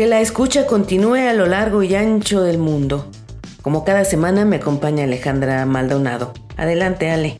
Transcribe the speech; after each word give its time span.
Que 0.00 0.06
la 0.06 0.22
escucha 0.22 0.64
continúe 0.64 1.28
a 1.28 1.34
lo 1.34 1.44
largo 1.44 1.82
y 1.82 1.94
ancho 1.94 2.42
del 2.42 2.56
mundo. 2.56 3.10
Como 3.60 3.84
cada 3.84 4.06
semana 4.06 4.46
me 4.46 4.56
acompaña 4.56 5.04
Alejandra 5.04 5.66
Maldonado. 5.66 6.32
Adelante, 6.56 7.10
Ale. 7.10 7.38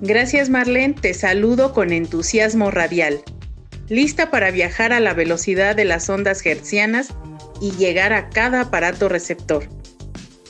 Gracias, 0.00 0.50
Marlene. 0.50 0.94
Te 0.94 1.14
saludo 1.14 1.72
con 1.72 1.92
entusiasmo 1.92 2.72
radial. 2.72 3.22
Lista 3.88 4.32
para 4.32 4.50
viajar 4.50 4.92
a 4.92 4.98
la 4.98 5.14
velocidad 5.14 5.76
de 5.76 5.84
las 5.84 6.10
ondas 6.10 6.44
hertzianas 6.44 7.14
y 7.60 7.70
llegar 7.70 8.12
a 8.12 8.30
cada 8.30 8.62
aparato 8.62 9.08
receptor. 9.08 9.68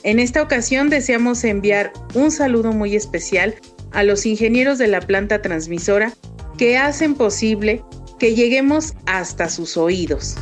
En 0.04 0.20
esta 0.20 0.40
ocasión 0.40 0.88
deseamos 0.88 1.44
enviar 1.44 1.92
un 2.14 2.30
saludo 2.30 2.72
muy 2.72 2.96
especial 2.96 3.56
a 3.92 4.04
los 4.04 4.24
ingenieros 4.24 4.78
de 4.78 4.88
la 4.88 5.02
planta 5.02 5.42
transmisora 5.42 6.14
que 6.56 6.78
hacen 6.78 7.14
posible 7.14 7.84
que 8.18 8.34
lleguemos 8.34 8.94
hasta 9.04 9.50
sus 9.50 9.76
oídos. 9.76 10.38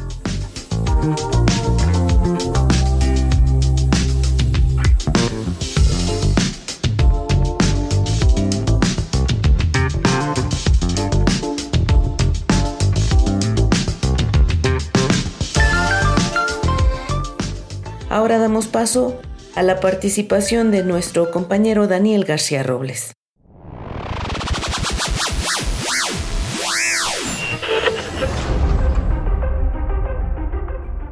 Ahora 18.11 18.39
damos 18.39 18.67
paso 18.67 19.19
a 19.55 19.63
la 19.63 19.81
participación 19.81 20.71
de 20.71 20.85
nuestro 20.85 21.31
compañero 21.31 21.87
Daniel 21.87 22.25
García 22.25 22.63
Robles. 22.63 23.15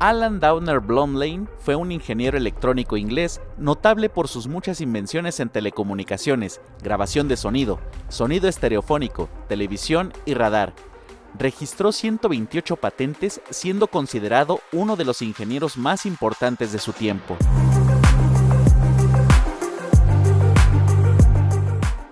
Alan 0.01 0.39
Downer 0.39 0.79
Blomlane 0.79 1.49
fue 1.59 1.75
un 1.75 1.91
ingeniero 1.91 2.39
electrónico 2.39 2.97
inglés 2.97 3.41
notable 3.57 4.09
por 4.09 4.29
sus 4.29 4.47
muchas 4.47 4.81
invenciones 4.81 5.41
en 5.41 5.49
telecomunicaciones, 5.49 6.61
grabación 6.85 7.27
de 7.27 7.37
sonido, 7.37 7.81
sonido 8.09 8.49
estereofónico, 8.49 9.29
televisión 9.49 10.13
y 10.25 10.35
radar. 10.35 10.73
Registró 11.37 11.91
128 11.91 12.77
patentes 12.77 13.41
siendo 13.51 13.89
considerado 13.89 14.61
uno 14.73 14.95
de 14.95 15.05
los 15.05 15.21
ingenieros 15.21 15.77
más 15.77 16.07
importantes 16.07 16.71
de 16.71 16.79
su 16.79 16.93
tiempo. 16.93 17.37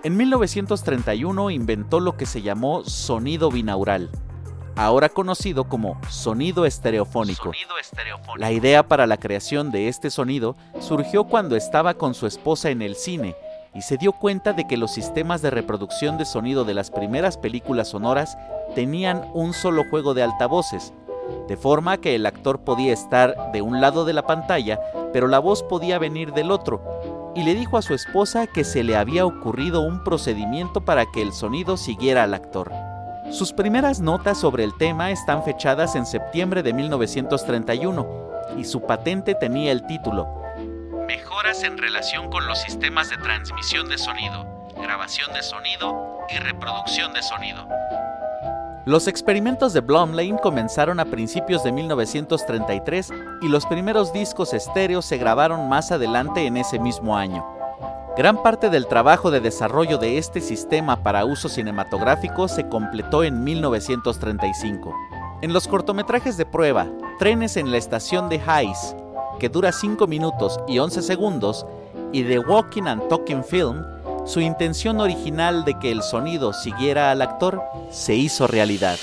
En 0.03 0.17
1931 0.17 1.51
inventó 1.51 2.01
lo 2.01 2.17
que 2.17 2.25
se 2.25 2.41
llamó 2.41 2.83
sonido 2.83 3.49
binaural, 3.49 4.09
ahora 4.77 5.09
conocido 5.09 5.67
como 5.67 5.99
sonido 6.09 6.65
estereofónico. 6.65 7.51
La 8.37 8.51
idea 8.51 8.87
para 8.87 9.07
la 9.07 9.17
creación 9.17 9.71
de 9.71 9.87
este 9.87 10.09
sonido 10.09 10.55
surgió 10.79 11.23
cuando 11.25 11.55
estaba 11.55 11.95
con 11.95 12.13
su 12.13 12.27
esposa 12.27 12.69
en 12.69 12.81
el 12.81 12.95
cine 12.95 13.35
y 13.73 13.81
se 13.81 13.97
dio 13.97 14.11
cuenta 14.13 14.53
de 14.53 14.67
que 14.67 14.77
los 14.77 14.91
sistemas 14.93 15.41
de 15.41 15.49
reproducción 15.49 16.17
de 16.17 16.25
sonido 16.25 16.63
de 16.63 16.73
las 16.73 16.91
primeras 16.91 17.37
películas 17.37 17.89
sonoras 17.89 18.37
tenían 18.75 19.29
un 19.33 19.53
solo 19.53 19.83
juego 19.89 20.13
de 20.13 20.23
altavoces, 20.23 20.93
de 21.47 21.57
forma 21.57 21.97
que 21.97 22.15
el 22.15 22.25
actor 22.25 22.59
podía 22.61 22.93
estar 22.93 23.51
de 23.51 23.61
un 23.61 23.81
lado 23.81 24.05
de 24.05 24.13
la 24.13 24.25
pantalla, 24.25 24.79
pero 25.11 25.27
la 25.27 25.39
voz 25.39 25.63
podía 25.63 25.99
venir 25.99 26.33
del 26.33 26.51
otro, 26.51 26.81
y 27.35 27.43
le 27.43 27.53
dijo 27.53 27.77
a 27.77 27.81
su 27.81 27.93
esposa 27.93 28.47
que 28.47 28.63
se 28.63 28.83
le 28.83 28.95
había 28.95 29.25
ocurrido 29.25 29.81
un 29.81 30.03
procedimiento 30.03 30.81
para 30.81 31.05
que 31.11 31.21
el 31.21 31.33
sonido 31.33 31.77
siguiera 31.77 32.23
al 32.23 32.33
actor. 32.33 32.71
Sus 33.31 33.51
primeras 33.51 33.99
notas 33.99 34.39
sobre 34.39 34.63
el 34.63 34.75
tema 34.77 35.11
están 35.11 35.43
fechadas 35.43 35.95
en 35.95 36.05
septiembre 36.05 36.63
de 36.63 36.71
1931 36.71 38.07
y 38.57 38.63
su 38.63 38.81
patente 38.81 39.35
tenía 39.35 39.73
el 39.73 39.85
título 39.85 40.27
Mejoras 41.05 41.63
en 41.63 41.77
relación 41.77 42.29
con 42.29 42.47
los 42.47 42.61
sistemas 42.61 43.09
de 43.09 43.17
transmisión 43.17 43.89
de 43.89 43.97
sonido, 43.97 44.45
grabación 44.81 45.33
de 45.33 45.43
sonido 45.43 46.19
y 46.29 46.37
reproducción 46.37 47.13
de 47.13 47.21
sonido. 47.21 47.67
Los 48.85 49.09
experimentos 49.09 49.73
de 49.73 49.81
Blomlane 49.81 50.39
comenzaron 50.41 51.01
a 51.01 51.05
principios 51.05 51.63
de 51.63 51.73
1933 51.73 53.11
y 53.41 53.49
los 53.49 53.65
primeros 53.65 54.13
discos 54.13 54.53
estéreos 54.53 55.05
se 55.05 55.17
grabaron 55.17 55.67
más 55.67 55.91
adelante 55.91 56.45
en 56.45 56.55
ese 56.55 56.79
mismo 56.79 57.17
año. 57.17 57.56
Gran 58.17 58.41
parte 58.41 58.71
del 58.71 58.87
trabajo 58.87 59.29
de 59.29 59.41
desarrollo 59.41 59.99
de 59.99 60.17
este 60.17 60.41
sistema 60.41 61.03
para 61.03 61.23
uso 61.23 61.49
cinematográfico 61.49 62.47
se 62.47 62.67
completó 62.67 63.23
en 63.23 63.43
1935. 63.43 64.91
En 65.43 65.53
los 65.53 65.67
cortometrajes 65.67 66.35
de 66.35 66.47
prueba, 66.47 66.87
Trenes 67.19 67.57
en 67.57 67.69
la 67.69 67.77
estación 67.77 68.27
de 68.27 68.41
Hayes, 68.43 68.95
que 69.39 69.49
dura 69.49 69.71
5 69.71 70.07
minutos 70.07 70.59
y 70.67 70.79
11 70.79 71.03
segundos, 71.03 71.67
y 72.11 72.23
The 72.23 72.39
Walking 72.39 72.87
and 72.87 73.07
Talking 73.07 73.43
Film, 73.43 73.83
su 74.25 74.41
intención 74.41 74.99
original 74.99 75.63
de 75.63 75.77
que 75.77 75.91
el 75.91 76.01
sonido 76.01 76.53
siguiera 76.53 77.11
al 77.11 77.21
actor 77.21 77.61
se 77.91 78.15
hizo 78.15 78.47
realidad. 78.47 78.97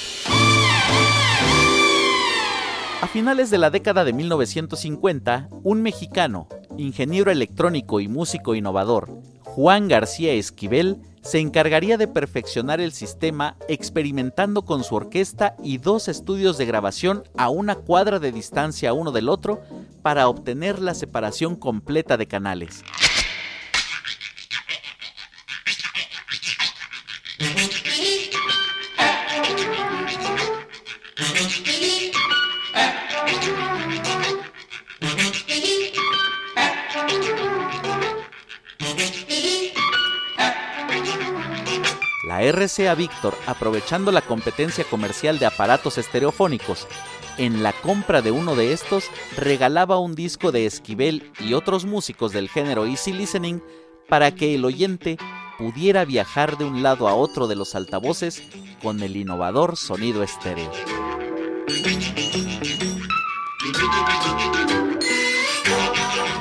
A 3.01 3.07
finales 3.07 3.51
de 3.51 3.59
la 3.59 3.71
década 3.71 4.03
de 4.03 4.13
1950, 4.13 5.49
un 5.63 5.83
mexicano, 5.83 6.49
ingeniero 6.77 7.31
electrónico 7.31 8.01
y 8.01 8.09
músico 8.09 8.55
innovador, 8.55 9.11
Juan 9.43 9.89
García 9.89 10.33
Esquivel, 10.33 10.99
se 11.23 11.39
encargaría 11.39 11.97
de 11.97 12.07
perfeccionar 12.07 12.81
el 12.81 12.93
sistema 12.93 13.57
experimentando 13.69 14.63
con 14.63 14.85
su 14.85 14.95
orquesta 14.95 15.57
y 15.63 15.79
dos 15.79 16.09
estudios 16.09 16.59
de 16.59 16.67
grabación 16.67 17.25
a 17.37 17.49
una 17.49 17.77
cuadra 17.77 18.19
de 18.19 18.31
distancia 18.31 18.93
uno 18.93 19.11
del 19.11 19.31
otro 19.31 19.63
para 20.03 20.29
obtener 20.29 20.81
la 20.81 20.95
separación 20.95 21.57
completa 21.57 22.19
de 22.19 22.27
canales. 22.27 22.85
RCA 42.53 42.95
Victor, 42.95 43.35
aprovechando 43.47 44.13
la 44.13 44.23
competencia 44.23 44.85
comercial 44.85 45.39
de 45.39 45.47
aparatos 45.47 45.99
estereofónicos, 45.99 46.87
en 47.39 47.63
la 47.63 47.73
compra 47.73 48.23
de 48.23 48.31
uno 48.31 48.55
de 48.55 48.73
estos 48.73 49.11
regalaba 49.37 49.99
un 49.99 50.15
disco 50.15 50.53
de 50.53 50.67
Esquivel 50.67 51.33
y 51.41 51.55
otros 51.55 51.85
músicos 51.85 52.33
del 52.33 52.49
género 52.49 52.87
Easy 52.87 53.13
Listening 53.13 53.63
para 54.09 54.35
que 54.35 54.55
el 54.55 54.65
oyente 54.65 55.19
pudiera 55.59 56.05
viajar 56.05 56.59
de 56.59 56.65
un 56.65 56.83
lado 56.83 57.09
a 57.09 57.15
otro 57.15 57.47
de 57.47 57.57
los 57.57 57.75
altavoces 57.75 58.43
con 58.83 59.03
el 59.03 59.17
innovador 59.17 59.77
sonido 59.77 60.23
estéreo. 60.23 60.71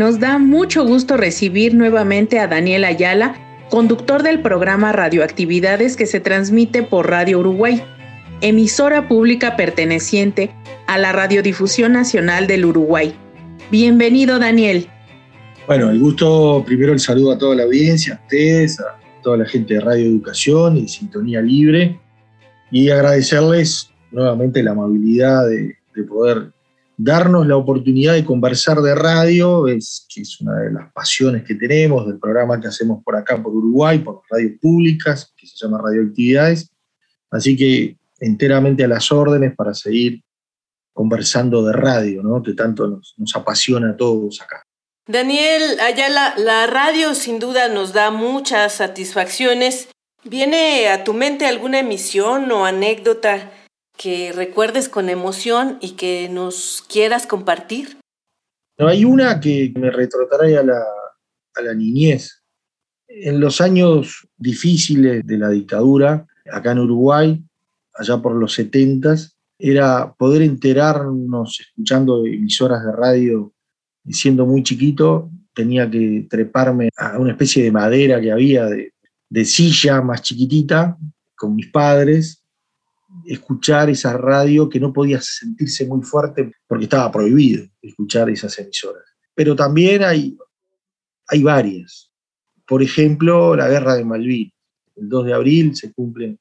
Nos 0.00 0.18
da 0.18 0.38
mucho 0.38 0.86
gusto 0.86 1.18
recibir 1.18 1.74
nuevamente 1.74 2.38
a 2.38 2.46
Daniel 2.46 2.84
Ayala, 2.84 3.34
conductor 3.68 4.22
del 4.22 4.40
programa 4.40 4.92
Radioactividades 4.92 5.94
que 5.94 6.06
se 6.06 6.20
transmite 6.20 6.82
por 6.82 7.10
Radio 7.10 7.40
Uruguay, 7.40 7.82
emisora 8.40 9.08
pública 9.08 9.56
perteneciente 9.56 10.52
a 10.86 10.96
la 10.96 11.12
Radiodifusión 11.12 11.92
Nacional 11.92 12.46
del 12.46 12.64
Uruguay. 12.64 13.14
Bienvenido, 13.70 14.38
Daniel. 14.38 14.88
Bueno, 15.66 15.90
el 15.90 15.98
gusto, 15.98 16.64
primero 16.64 16.94
el 16.94 17.00
saludo 17.00 17.32
a 17.32 17.38
toda 17.38 17.56
la 17.56 17.64
audiencia, 17.64 18.14
a 18.14 18.22
ustedes, 18.22 18.80
a 18.80 18.98
toda 19.22 19.36
la 19.36 19.44
gente 19.44 19.74
de 19.74 19.80
Radio 19.80 20.06
Educación 20.06 20.78
y 20.78 20.88
Sintonía 20.88 21.42
Libre, 21.42 22.00
y 22.70 22.90
agradecerles 22.90 23.90
nuevamente 24.10 24.62
la 24.62 24.72
amabilidad 24.72 25.46
de, 25.46 25.76
de 25.94 26.02
poder 26.04 26.52
darnos 27.02 27.46
la 27.46 27.56
oportunidad 27.56 28.12
de 28.12 28.24
conversar 28.24 28.80
de 28.82 28.94
radio, 28.94 29.68
es, 29.68 30.06
que 30.12 30.20
es 30.20 30.38
una 30.40 30.58
de 30.60 30.70
las 30.70 30.92
pasiones 30.92 31.44
que 31.44 31.54
tenemos 31.54 32.06
del 32.06 32.18
programa 32.18 32.60
que 32.60 32.68
hacemos 32.68 33.02
por 33.02 33.16
acá, 33.16 33.42
por 33.42 33.54
Uruguay, 33.54 34.00
por 34.00 34.20
radios 34.28 34.52
públicas, 34.60 35.32
que 35.34 35.46
se 35.46 35.56
llama 35.56 35.80
Radioactividades. 35.82 36.70
Así 37.30 37.56
que 37.56 37.96
enteramente 38.18 38.84
a 38.84 38.88
las 38.88 39.10
órdenes 39.10 39.54
para 39.56 39.72
seguir 39.72 40.22
conversando 40.92 41.64
de 41.64 41.72
radio, 41.72 42.22
¿no? 42.22 42.42
que 42.42 42.52
tanto 42.52 42.86
nos, 42.86 43.14
nos 43.16 43.34
apasiona 43.34 43.90
a 43.90 43.96
todos 43.96 44.42
acá. 44.42 44.62
Daniel, 45.06 45.80
allá 45.80 46.08
la, 46.10 46.34
la 46.36 46.66
radio 46.66 47.14
sin 47.14 47.38
duda 47.38 47.68
nos 47.68 47.94
da 47.94 48.10
muchas 48.10 48.74
satisfacciones. 48.74 49.88
¿Viene 50.24 50.88
a 50.88 51.02
tu 51.02 51.14
mente 51.14 51.46
alguna 51.46 51.80
emisión 51.80 52.50
o 52.52 52.66
anécdota 52.66 53.50
que 53.96 54.32
recuerdes 54.32 54.88
con 54.88 55.08
emoción 55.08 55.78
y 55.80 55.92
que 55.92 56.28
nos 56.28 56.84
quieras 56.88 57.26
compartir? 57.26 57.98
No, 58.78 58.88
hay 58.88 59.04
una 59.04 59.40
que 59.40 59.72
me 59.76 59.90
retrotrae 59.90 60.56
a 60.58 60.62
la, 60.62 60.82
a 61.54 61.62
la 61.62 61.74
niñez. 61.74 62.42
En 63.08 63.40
los 63.40 63.60
años 63.60 64.28
difíciles 64.36 65.26
de 65.26 65.38
la 65.38 65.48
dictadura, 65.48 66.26
acá 66.52 66.72
en 66.72 66.80
Uruguay, 66.80 67.42
allá 67.94 68.18
por 68.18 68.34
los 68.34 68.52
70, 68.54 69.16
era 69.58 70.12
poder 70.14 70.42
enterarnos 70.42 71.60
escuchando 71.60 72.24
emisoras 72.26 72.84
de 72.84 72.92
radio 72.92 73.52
siendo 74.08 74.46
muy 74.46 74.62
chiquito, 74.62 75.30
tenía 75.54 75.90
que 75.90 76.26
treparme 76.28 76.90
a 76.96 77.18
una 77.18 77.32
especie 77.32 77.64
de 77.64 77.72
madera 77.72 78.20
que 78.20 78.32
había 78.32 78.66
de, 78.66 78.92
de 79.30 79.44
silla 79.44 80.02
más 80.02 80.22
chiquitita 80.22 80.98
con 81.36 81.54
mis 81.54 81.68
padres 81.68 82.44
escuchar 83.24 83.90
esa 83.90 84.16
radio 84.16 84.68
que 84.68 84.80
no 84.80 84.92
podía 84.92 85.20
sentirse 85.20 85.86
muy 85.86 86.02
fuerte 86.02 86.52
porque 86.66 86.84
estaba 86.84 87.10
prohibido 87.10 87.64
escuchar 87.80 88.28
esas 88.30 88.58
emisoras. 88.58 89.04
Pero 89.34 89.56
también 89.56 90.02
hay, 90.02 90.36
hay 91.28 91.42
varias. 91.42 92.10
Por 92.66 92.82
ejemplo, 92.82 93.56
la 93.56 93.68
guerra 93.68 93.94
de 93.94 94.04
Malvinas. 94.04 94.52
El 94.96 95.08
2 95.08 95.26
de 95.26 95.32
abril 95.32 95.76
se 95.76 95.92
cumplen 95.92 96.38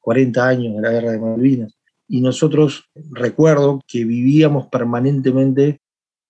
40 0.00 0.46
años 0.46 0.76
de 0.76 0.82
la 0.82 0.90
guerra 0.90 1.12
de 1.12 1.18
Malvinas. 1.18 1.78
Y 2.08 2.20
nosotros 2.20 2.84
recuerdo 3.10 3.80
que 3.86 4.04
vivíamos 4.04 4.66
permanentemente 4.66 5.80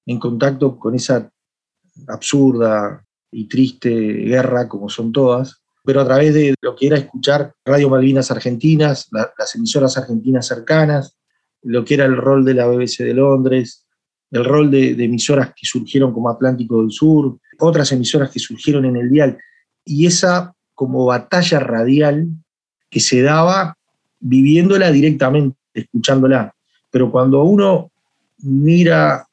en 0.07 0.19
contacto 0.19 0.79
con 0.79 0.95
esa 0.95 1.31
absurda 2.07 3.05
y 3.31 3.49
triste 3.49 3.91
guerra, 3.91 4.69
como 4.69 4.89
son 4.89 5.11
todas, 5.13 5.62
pero 5.85 6.01
a 6.01 6.05
través 6.05 6.35
de 6.35 6.55
lo 6.61 6.77
que 6.77 6.87
era 6.87 6.97
escuchar 6.97 7.55
Radio 7.65 7.91
Malvinas 7.91 8.31
Argentinas, 8.31 9.09
las 9.11 9.55
emisoras 9.55 9.97
argentinas 9.99 10.47
cercanas, 10.47 11.17
lo 11.63 11.85
que 11.85 11.95
era 11.95 12.05
el 12.05 12.17
rol 12.17 12.45
de 12.45 12.55
la 12.55 12.67
BBC 12.67 12.99
de 13.05 13.15
Londres, 13.15 13.85
el 14.31 14.45
rol 14.45 14.71
de, 14.71 14.91
emisoras 14.93 15.49
que 15.49 15.67
surgieron 15.67 16.13
como 16.13 16.31
Atlántico 16.31 16.81
del 16.81 16.91
Sur, 16.91 17.39
otras 17.59 17.93
emisoras 17.93 18.31
que 18.31 18.39
surgieron 18.39 18.85
en 18.85 18.97
el 18.97 19.11
dial, 19.11 19.39
y 19.85 20.07
esa 20.07 20.55
como 20.75 21.05
batalla 21.07 21.61
radial 21.61 22.29
que 22.89 23.01
se 23.01 23.23
daba 23.23 23.77
viviéndola 24.21 24.91
directamente, 24.91 25.57
escuchándola. 25.75 26.55
Pero 26.91 27.11
cuando 27.11 27.43
uno 27.43 27.91
mira, 28.39 29.27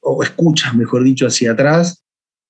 o 0.00 0.22
escucha, 0.22 0.72
mejor 0.72 1.04
dicho, 1.04 1.26
hacia 1.26 1.52
atrás, 1.52 2.02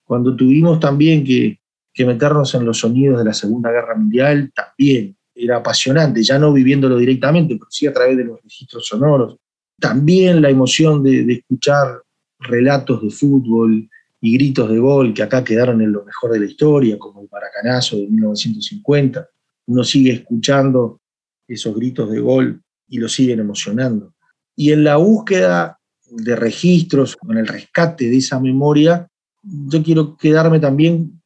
cuando 0.05 0.35
tuvimos 0.35 0.81
también 0.81 1.25
que 1.25 1.59
que 1.93 2.07
meternos 2.07 2.55
en 2.55 2.65
los 2.65 2.79
sonidos 2.79 3.19
de 3.19 3.25
la 3.25 3.35
Segunda 3.35 3.71
Guerra 3.71 3.95
Mundial 3.95 4.53
también 4.55 5.17
era 5.35 5.59
apasionante, 5.59 6.23
ya 6.23 6.39
no 6.39 6.53
viviéndolo 6.53 6.97
directamente, 6.97 7.57
pero 7.57 7.71
sí 7.71 7.87
a 7.87 7.93
través 7.93 8.17
de 8.17 8.25
los 8.25 8.43
registros 8.43 8.87
sonoros. 8.87 9.37
También 9.79 10.41
la 10.41 10.51
emoción 10.51 11.03
de, 11.03 11.33
escuchar 11.33 12.03
relatos 12.39 13.03
de 13.03 13.11
fútbol 13.11 13.89
y 14.21 14.35
gritos 14.35 14.71
de 14.71 14.79
gol 14.79 15.13
que 15.13 15.23
acá 15.23 15.43
quedaron 15.43 15.81
en 15.81 15.93
lo 15.93 16.05
mejor 16.05 16.33
de 16.33 16.41
la 16.41 16.47
historia, 16.47 16.99
como 16.99 17.23
el 17.23 17.29
Maracanazo 17.31 17.97
de 17.97 18.07
1950. 18.07 19.29
Uno 19.67 19.85
sigue 19.85 20.13
escuchando 20.13 21.01
esos 21.49 21.75
gritos 21.75 22.11
de 22.11 22.21
gol 22.21 22.63
y 22.89 22.99
lo 22.99 23.09
siguen 23.09 23.41
emocionando. 23.41 24.15
Y 24.55 24.73
en 24.73 24.85
la 24.85 24.97
búsqueda 24.97 25.79
de 26.09 26.37
registros, 26.37 27.17
en 27.29 27.39
el 27.39 27.47
rescate 27.47 28.09
de 28.09 28.19
esa 28.19 28.39
memoria, 28.39 29.09
yo 29.43 29.83
quiero 29.83 30.17
quedarme 30.17 30.61
también 30.61 31.22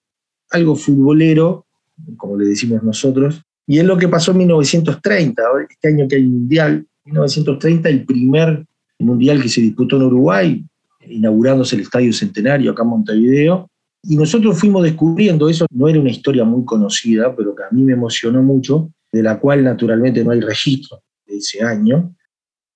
algo 0.50 0.76
futbolero, 0.76 1.66
como 2.16 2.36
le 2.36 2.46
decimos 2.46 2.82
nosotros, 2.82 3.42
y 3.66 3.78
es 3.78 3.84
lo 3.84 3.96
que 3.96 4.08
pasó 4.08 4.30
en 4.30 4.38
1930, 4.38 5.42
este 5.68 5.88
año 5.88 6.06
que 6.08 6.16
hay 6.16 6.24
mundial, 6.24 6.86
1930 7.04 7.88
el 7.88 8.04
primer 8.04 8.64
mundial 8.98 9.42
que 9.42 9.48
se 9.48 9.60
disputó 9.60 9.96
en 9.96 10.02
Uruguay, 10.02 10.64
inaugurándose 11.08 11.76
el 11.76 11.82
Estadio 11.82 12.12
Centenario 12.12 12.72
acá 12.72 12.82
en 12.82 12.88
Montevideo, 12.88 13.70
y 14.02 14.16
nosotros 14.16 14.58
fuimos 14.58 14.84
descubriendo, 14.84 15.48
eso 15.48 15.66
no 15.70 15.88
era 15.88 16.00
una 16.00 16.10
historia 16.10 16.44
muy 16.44 16.64
conocida, 16.64 17.34
pero 17.34 17.54
que 17.54 17.64
a 17.64 17.70
mí 17.72 17.82
me 17.82 17.94
emocionó 17.94 18.42
mucho, 18.42 18.90
de 19.10 19.22
la 19.22 19.38
cual 19.40 19.64
naturalmente 19.64 20.22
no 20.22 20.30
hay 20.30 20.40
registro 20.40 21.02
de 21.26 21.38
ese 21.38 21.62
año, 21.62 22.14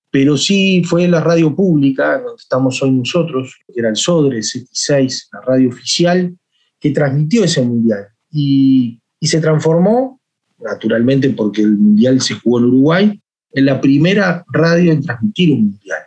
pero 0.09 0.35
sí 0.37 0.83
fue 0.83 1.07
la 1.07 1.21
radio 1.21 1.55
pública, 1.55 2.17
donde 2.17 2.41
estamos 2.41 2.81
hoy 2.83 2.91
nosotros, 2.91 3.57
que 3.65 3.79
era 3.79 3.89
el 3.89 3.95
SODRE 3.95 4.43
66, 4.43 5.29
la 5.31 5.41
radio 5.41 5.69
oficial, 5.69 6.35
que 6.81 6.89
transmitió 6.89 7.43
ese 7.43 7.61
mundial. 7.61 8.07
Y, 8.31 8.97
se 9.21 9.39
transformó, 9.39 10.19
naturalmente 10.59 11.29
porque 11.29 11.61
el 11.61 11.77
mundial 11.77 12.19
se 12.21 12.33
jugó 12.33 12.57
en 12.57 12.65
Uruguay, 12.65 13.21
en 13.53 13.65
la 13.65 13.79
primera 13.79 14.43
radio 14.51 14.91
en 14.91 15.03
transmitir 15.03 15.51
un 15.51 15.65
mundial. 15.65 16.01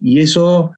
Y 0.00 0.18
eso 0.18 0.72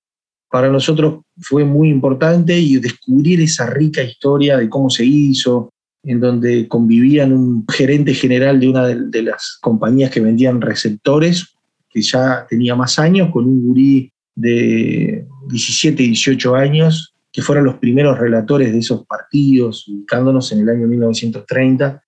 para 0.51 0.69
nosotros 0.69 1.23
fue 1.41 1.65
muy 1.65 1.89
importante 1.89 2.59
y 2.59 2.77
descubrir 2.77 3.41
esa 3.41 3.67
rica 3.71 4.03
historia 4.03 4.59
de 4.59 4.69
cómo 4.69 4.91
se 4.91 5.07
hizo, 5.07 5.71
en 6.03 6.21
donde 6.21 6.69
convivían 6.69 7.33
un 7.33 7.65
gerente 7.67 8.13
general 8.13 8.61
de 8.61 8.69
una 8.69 8.87
de, 8.87 9.09
de 9.09 9.23
las 9.23 9.57
compañías 9.63 10.11
que 10.11 10.21
vendían 10.21 10.61
receptores, 10.61 11.55
que 11.89 12.03
ya 12.03 12.47
tenía 12.47 12.75
más 12.75 12.99
años, 12.99 13.31
con 13.33 13.47
un 13.47 13.63
gurí 13.67 14.13
de 14.35 15.27
17, 15.49 16.03
18 16.03 16.55
años, 16.55 17.14
que 17.35 17.43
fueron 17.43 17.65
los 17.65 17.79
primeros 17.79 18.17
relatores 18.17 18.73
de 18.73 18.79
esos 18.79 19.05
partidos, 19.07 19.89
ubicándonos 19.89 20.53
en 20.53 20.61
el 20.61 20.69
año 20.69 20.87
1930, 20.87 22.01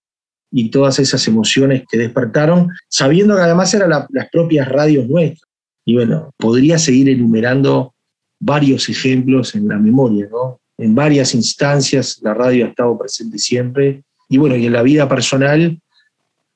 y 0.53 0.71
todas 0.71 1.01
esas 1.01 1.27
emociones 1.27 1.83
que 1.91 1.99
despertaron, 1.99 2.69
sabiendo 2.89 3.35
que 3.35 3.43
además 3.43 3.75
eran 3.75 3.91
las 3.91 4.31
propias 4.31 4.69
radios 4.69 5.09
nuestras. 5.09 5.51
Y 5.85 5.97
bueno, 5.97 6.33
podría 6.37 6.79
seguir 6.79 7.09
enumerando 7.09 7.93
varios 8.39 8.89
ejemplos 8.89 9.57
en 9.57 9.67
la 9.67 9.79
memoria, 9.79 10.29
¿no? 10.31 10.61
En 10.79 10.95
varias 10.95 11.35
instancias 11.35 12.21
la 12.23 12.33
radio 12.33 12.65
ha 12.65 12.69
estado 12.69 12.97
presente 12.97 13.39
siempre. 13.39 14.05
Y 14.29 14.39
bueno, 14.39 14.55
y 14.55 14.67
en 14.67 14.73
la 14.75 14.83
vida 14.83 15.09
personal, 15.09 15.81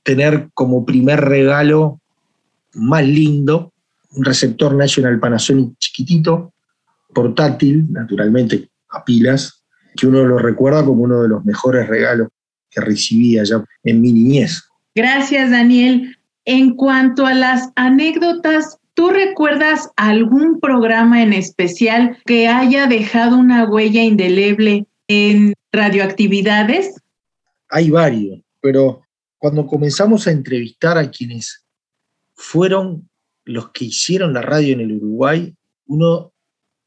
tener 0.05 0.49
como 0.55 0.87
primer 0.87 1.21
regalo 1.23 2.00
más 2.75 3.05
lindo 3.05 3.73
un 4.12 4.25
receptor 4.25 4.77
National 4.77 5.19
Panasonic 5.19 5.77
chiquitito, 5.79 6.53
portátil, 7.14 7.87
naturalmente 7.90 8.69
a 8.88 9.05
pilas, 9.05 9.64
que 9.97 10.07
uno 10.07 10.25
lo 10.25 10.38
recuerda 10.38 10.85
como 10.85 11.02
uno 11.02 11.23
de 11.23 11.29
los 11.29 11.45
mejores 11.45 11.88
regalos 11.88 12.29
que 12.71 12.81
recibía 12.81 13.43
ya 13.45 13.64
en 13.85 14.00
mi 14.00 14.12
niñez. 14.12 14.62
Gracias, 14.95 15.50
Daniel. 15.50 16.17
En 16.45 16.75
cuanto 16.75 17.26
a 17.26 17.35
las 17.35 17.71
anécdotas, 17.76 18.79
¿tú 18.95 19.11
recuerdas 19.11 19.90
algún 19.97 20.61
programa 20.61 21.23
en 21.23 21.33
especial 21.33 22.19
que 22.25 22.49
haya 22.49 22.87
dejado 22.87 23.37
una 23.37 23.69
huella 23.69 24.02
indeleble 24.02 24.87
en 25.09 25.55
radioactividades? 25.73 26.97
Hay 27.69 27.90
varios, 27.90 28.40
pero 28.61 29.02
cuando 29.38 29.67
comenzamos 29.67 30.26
a 30.26 30.33
entrevistar 30.33 30.99
a 30.99 31.11
quienes 31.11 31.64
fueron 32.35 33.09
los 33.45 33.71
que 33.71 33.87
hicieron 33.87 34.33
la 34.33 34.43
radio 34.43 34.75
en 34.75 34.81
el 34.81 34.93
Uruguay, 34.93 35.55
uno 35.87 36.33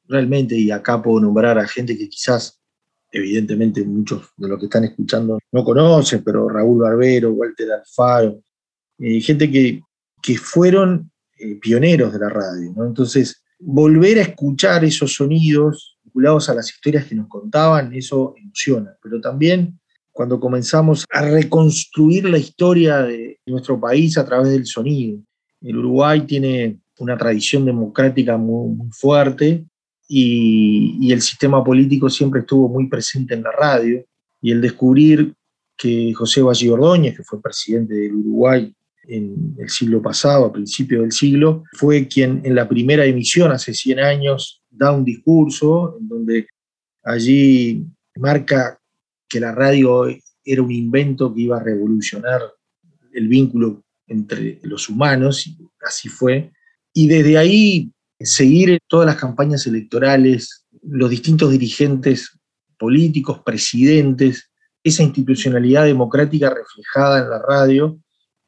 realmente, 0.07 0.55
y 0.55 0.71
acá 0.71 1.01
puedo 1.01 1.19
nombrar 1.19 1.57
a 1.57 1.67
gente 1.67 1.97
que 1.97 2.09
quizás 2.09 2.59
evidentemente 3.11 3.85
muchos 3.85 4.31
de 4.37 4.47
los 4.47 4.59
que 4.59 4.65
están 4.65 4.83
escuchando 4.85 5.37
no 5.51 5.63
conocen, 5.63 6.23
pero 6.23 6.49
Raúl 6.49 6.79
Barbero, 6.81 7.31
Walter 7.31 7.71
Alfaro, 7.71 8.41
eh, 8.97 9.21
gente 9.21 9.49
que, 9.49 9.81
que 10.21 10.37
fueron 10.37 11.11
eh, 11.37 11.55
pioneros 11.61 12.11
de 12.11 12.19
la 12.19 12.29
radio. 12.29 12.73
Entonces, 12.85 13.43
volver 13.59 14.17
a 14.17 14.23
escuchar 14.23 14.83
esos 14.83 15.13
sonidos 15.13 15.97
vinculados 16.03 16.49
a 16.49 16.55
las 16.55 16.69
historias 16.69 17.05
que 17.05 17.15
nos 17.15 17.27
contaban, 17.27 17.93
eso 17.93 18.33
emociona, 18.35 18.97
pero 19.01 19.21
también 19.21 19.79
cuando 20.11 20.39
comenzamos 20.39 21.05
a 21.11 21.21
reconstruir 21.21 22.29
la 22.29 22.37
historia 22.37 23.01
de 23.01 23.39
nuestro 23.47 23.79
país 23.79 24.17
a 24.17 24.25
través 24.25 24.49
del 24.49 24.65
sonido. 24.65 25.19
El 25.61 25.77
Uruguay 25.77 26.21
tiene 26.21 26.79
una 26.99 27.17
tradición 27.17 27.65
democrática 27.65 28.37
muy, 28.37 28.77
fuerte 28.91 29.65
y, 30.07 31.11
el 31.11 31.21
sistema 31.21 31.63
político 31.63 32.09
siempre 32.09 32.41
estuvo 32.41 32.69
muy 32.69 32.87
presente 32.87 33.33
en 33.33 33.43
la 33.43 33.51
radio. 33.51 34.03
Y 34.41 34.51
el 34.51 34.61
descubrir 34.61 35.33
que 35.77 36.13
José 36.13 36.41
Valle 36.41 36.71
Ordóñez, 36.71 37.17
que 37.17 37.23
fue 37.23 37.41
presidente 37.41 37.93
del 37.93 38.15
Uruguay 38.15 38.73
en 39.07 39.55
el 39.57 39.69
siglo 39.69 40.01
pasado, 40.01 40.45
a 40.45 40.53
principios 40.53 41.01
del 41.01 41.11
siglo, 41.11 41.63
fue 41.73 42.07
quien 42.07 42.41
en 42.43 42.55
la 42.55 42.67
primera 42.67 43.05
emisión, 43.05 43.51
hace 43.51 43.73
100 43.73 43.99
años, 43.99 44.61
da 44.69 44.91
un 44.91 45.03
discurso 45.03 45.97
en 45.99 46.07
donde 46.07 46.47
allí 47.03 47.85
marca 48.15 48.79
que 49.27 49.39
la 49.39 49.51
radio 49.51 50.07
era 50.43 50.61
un 50.61 50.71
invento 50.71 51.33
que 51.33 51.41
iba 51.41 51.57
a 51.57 51.63
revolucionar 51.63 52.41
el 53.13 53.27
vínculo 53.27 53.83
entre 54.07 54.59
los 54.63 54.89
humanos, 54.89 55.47
y 55.47 55.57
así 55.85 56.09
fue. 56.09 56.51
Y 56.93 57.07
desde 57.07 57.37
ahí 57.37 57.92
seguir 58.23 58.79
todas 58.87 59.05
las 59.05 59.15
campañas 59.15 59.65
electorales, 59.67 60.65
los 60.81 61.09
distintos 61.09 61.51
dirigentes 61.51 62.39
políticos, 62.77 63.41
presidentes, 63.45 64.49
esa 64.83 65.03
institucionalidad 65.03 65.85
democrática 65.85 66.49
reflejada 66.49 67.23
en 67.23 67.29
la 67.29 67.41
radio, 67.41 67.97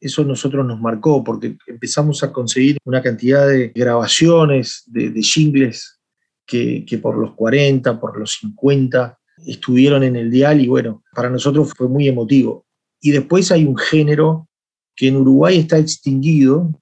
eso 0.00 0.24
nosotros 0.24 0.66
nos 0.66 0.80
marcó 0.80 1.24
porque 1.24 1.56
empezamos 1.66 2.22
a 2.22 2.32
conseguir 2.32 2.78
una 2.84 3.02
cantidad 3.02 3.48
de 3.48 3.72
grabaciones, 3.74 4.82
de, 4.86 5.10
de 5.10 5.22
jingles 5.22 5.98
que, 6.46 6.84
que, 6.86 6.98
por 6.98 7.16
los 7.16 7.34
40, 7.34 7.98
por 7.98 8.18
los 8.18 8.32
50 8.40 9.18
estuvieron 9.46 10.02
en 10.02 10.16
el 10.16 10.30
dial 10.30 10.60
y 10.60 10.68
bueno, 10.68 11.02
para 11.14 11.30
nosotros 11.30 11.72
fue 11.76 11.88
muy 11.88 12.08
emotivo. 12.08 12.66
Y 13.00 13.10
después 13.10 13.50
hay 13.50 13.64
un 13.64 13.76
género 13.76 14.48
que 14.94 15.08
en 15.08 15.16
Uruguay 15.16 15.58
está 15.58 15.78
extinguido 15.78 16.80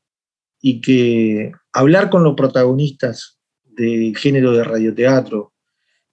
y 0.61 0.81
que 0.81 1.53
hablar 1.75 2.09
con 2.09 2.23
los 2.23 2.35
protagonistas 2.35 3.39
del 3.65 4.17
género 4.17 4.53
de 4.53 4.65
radioteatro 4.65 5.53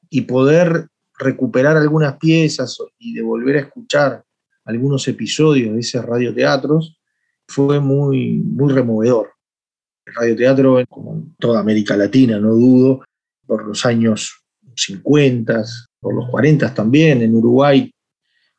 y 0.10 0.22
poder 0.22 0.88
recuperar 1.18 1.78
algunas 1.78 2.18
piezas 2.18 2.78
y 2.98 3.14
de 3.14 3.22
volver 3.22 3.58
a 3.58 3.60
escuchar 3.62 4.24
algunos 4.66 5.08
episodios 5.08 5.74
de 5.74 5.80
esos 5.80 6.04
radioteatros 6.04 7.00
fue 7.48 7.80
muy, 7.80 8.38
muy 8.38 8.74
removedor. 8.74 9.34
El 10.06 10.16
radioteatro, 10.16 10.84
como 10.90 11.14
en 11.14 11.36
toda 11.36 11.60
América 11.60 11.96
Latina, 11.96 12.40
no 12.40 12.54
dudo, 12.54 13.04
por 13.46 13.68
los 13.68 13.86
años 13.86 14.44
50, 14.76 15.64
por 16.00 16.16
los 16.16 16.30
40 16.30 16.74
también, 16.74 17.22
en 17.22 17.36
Uruguay 17.36 17.92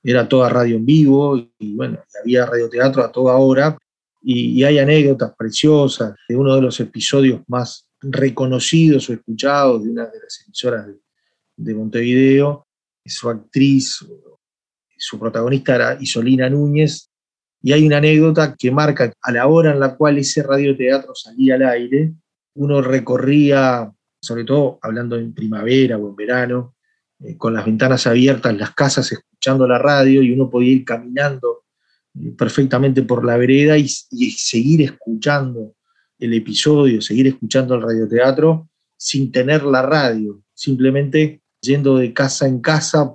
era 0.05 0.29
toda 0.29 0.49
radio 0.49 0.77
en 0.77 0.87
vivo 0.87 1.37
y 1.59 1.75
bueno, 1.75 1.99
había 2.21 2.47
radioteatro 2.47 3.05
a 3.05 3.11
toda 3.11 3.37
hora 3.37 3.77
y, 4.23 4.63
hay 4.65 4.79
anécdotas 4.79 5.33
preciosas 5.37 6.15
de 6.29 6.37
uno 6.37 6.55
de 6.55 6.63
los 6.63 6.79
episodios 6.81 7.43
más 7.49 7.89
reconocidos 8.01 9.09
o 9.09 9.13
escuchados 9.13 9.83
de 9.83 9.91
una 9.91 10.07
de 10.07 10.21
las 10.21 10.43
emisoras 10.47 10.87
de, 10.87 10.95
de 11.57 11.75
Montevideo. 11.75 12.67
Su 13.05 13.29
actriz, 13.29 14.05
su 14.97 15.19
protagonista 15.19 15.75
era 15.75 15.99
Isolina 16.01 16.49
Núñez, 16.49 17.11
y 17.63 17.73
hay 17.73 17.87
una 17.87 17.99
anécdota 17.99 18.57
que 18.59 18.71
marca 18.73 19.13
a 19.23 19.33
la 19.33 19.47
hora 19.47 19.73
en 19.73 19.81
la 19.81 19.95
cual 19.95 20.19
ese 20.19 20.43
radioteatro 20.43 21.15
salía 21.15 21.55
al 21.55 21.63
aire, 21.63 22.13
uno 22.55 22.83
recorría, 22.83 23.91
sobre 24.21 24.45
todo 24.45 24.79
hablando 24.83 25.17
en 25.17 25.33
primavera 25.33 25.97
o 25.97 26.09
en 26.09 26.17
verano, 26.17 26.75
eh, 27.21 27.37
con 27.37 27.55
las 27.55 27.65
ventanas 27.65 28.07
abiertas, 28.07 28.57
las 28.57 28.75
casas 28.75 29.13
escuchando 29.13 29.67
la 29.69 29.79
radio 29.79 30.23
y 30.23 30.33
uno 30.33 30.51
podía 30.51 30.73
ir 30.73 30.85
caminando 30.85 31.62
perfectamente 32.37 33.03
por 33.03 33.25
la 33.25 33.37
vereda 33.37 33.79
y, 33.79 33.89
seguir 33.89 34.83
escuchando 34.83 35.75
el 36.19 36.35
episodio, 36.35 37.01
seguir 37.01 37.27
escuchando 37.27 37.75
el 37.75 37.83
radioteatro 37.83 38.69
sin 38.97 39.33
tener 39.33 39.65
la 39.65 39.83
radio, 39.83 40.43
simplemente 40.55 41.43
yendo 41.61 41.97
de 41.97 42.13
casa 42.13 42.47
en 42.47 42.61
casa 42.61 43.15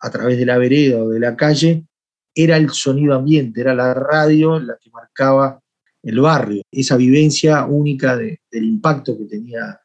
a 0.00 0.10
través 0.10 0.38
de 0.38 0.46
la 0.46 0.58
vereda 0.58 1.02
o 1.02 1.08
de 1.08 1.20
la 1.20 1.36
calle, 1.36 1.86
era 2.34 2.56
el 2.56 2.70
sonido 2.70 3.14
ambiente, 3.14 3.60
era 3.60 3.74
la 3.74 3.94
radio 3.94 4.58
la 4.58 4.76
que 4.82 4.90
marcaba 4.90 5.60
el 6.02 6.20
barrio, 6.20 6.62
esa 6.70 6.96
vivencia 6.96 7.64
única 7.64 8.16
del 8.16 8.38
impacto 8.52 9.16
que 9.16 9.24
tenía 9.24 9.80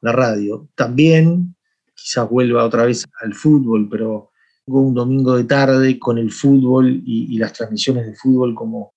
la 0.00 0.12
radio. 0.12 0.68
También 0.74 1.54
quizás 1.94 2.28
vuelva 2.30 2.64
otra 2.64 2.86
vez 2.86 3.04
al 3.20 3.34
fútbol, 3.34 3.88
pero 3.90 4.30
un 4.76 4.94
domingo 4.94 5.36
de 5.36 5.44
tarde 5.44 5.98
con 5.98 6.18
el 6.18 6.30
fútbol 6.30 7.02
y, 7.04 7.38
las 7.38 7.52
transmisiones 7.52 8.06
de 8.06 8.14
fútbol 8.14 8.54
como, 8.54 8.94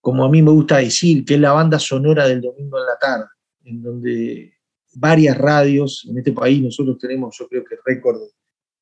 como 0.00 0.24
a 0.24 0.30
mí 0.30 0.42
me 0.42 0.50
gusta 0.50 0.78
decir, 0.78 1.24
que 1.24 1.34
es 1.34 1.40
la 1.40 1.52
banda 1.52 1.78
sonora 1.78 2.26
del 2.26 2.40
domingo 2.40 2.78
en 2.78 2.86
la 2.86 2.98
tarde, 2.98 3.26
en 3.64 3.82
donde 3.82 4.54
varias 4.94 5.36
radios, 5.38 6.06
en 6.08 6.18
este 6.18 6.32
país 6.32 6.62
nosotros 6.62 6.98
tenemos 6.98 7.36
yo 7.38 7.48
creo 7.48 7.64
que 7.64 7.76
récord 7.84 8.20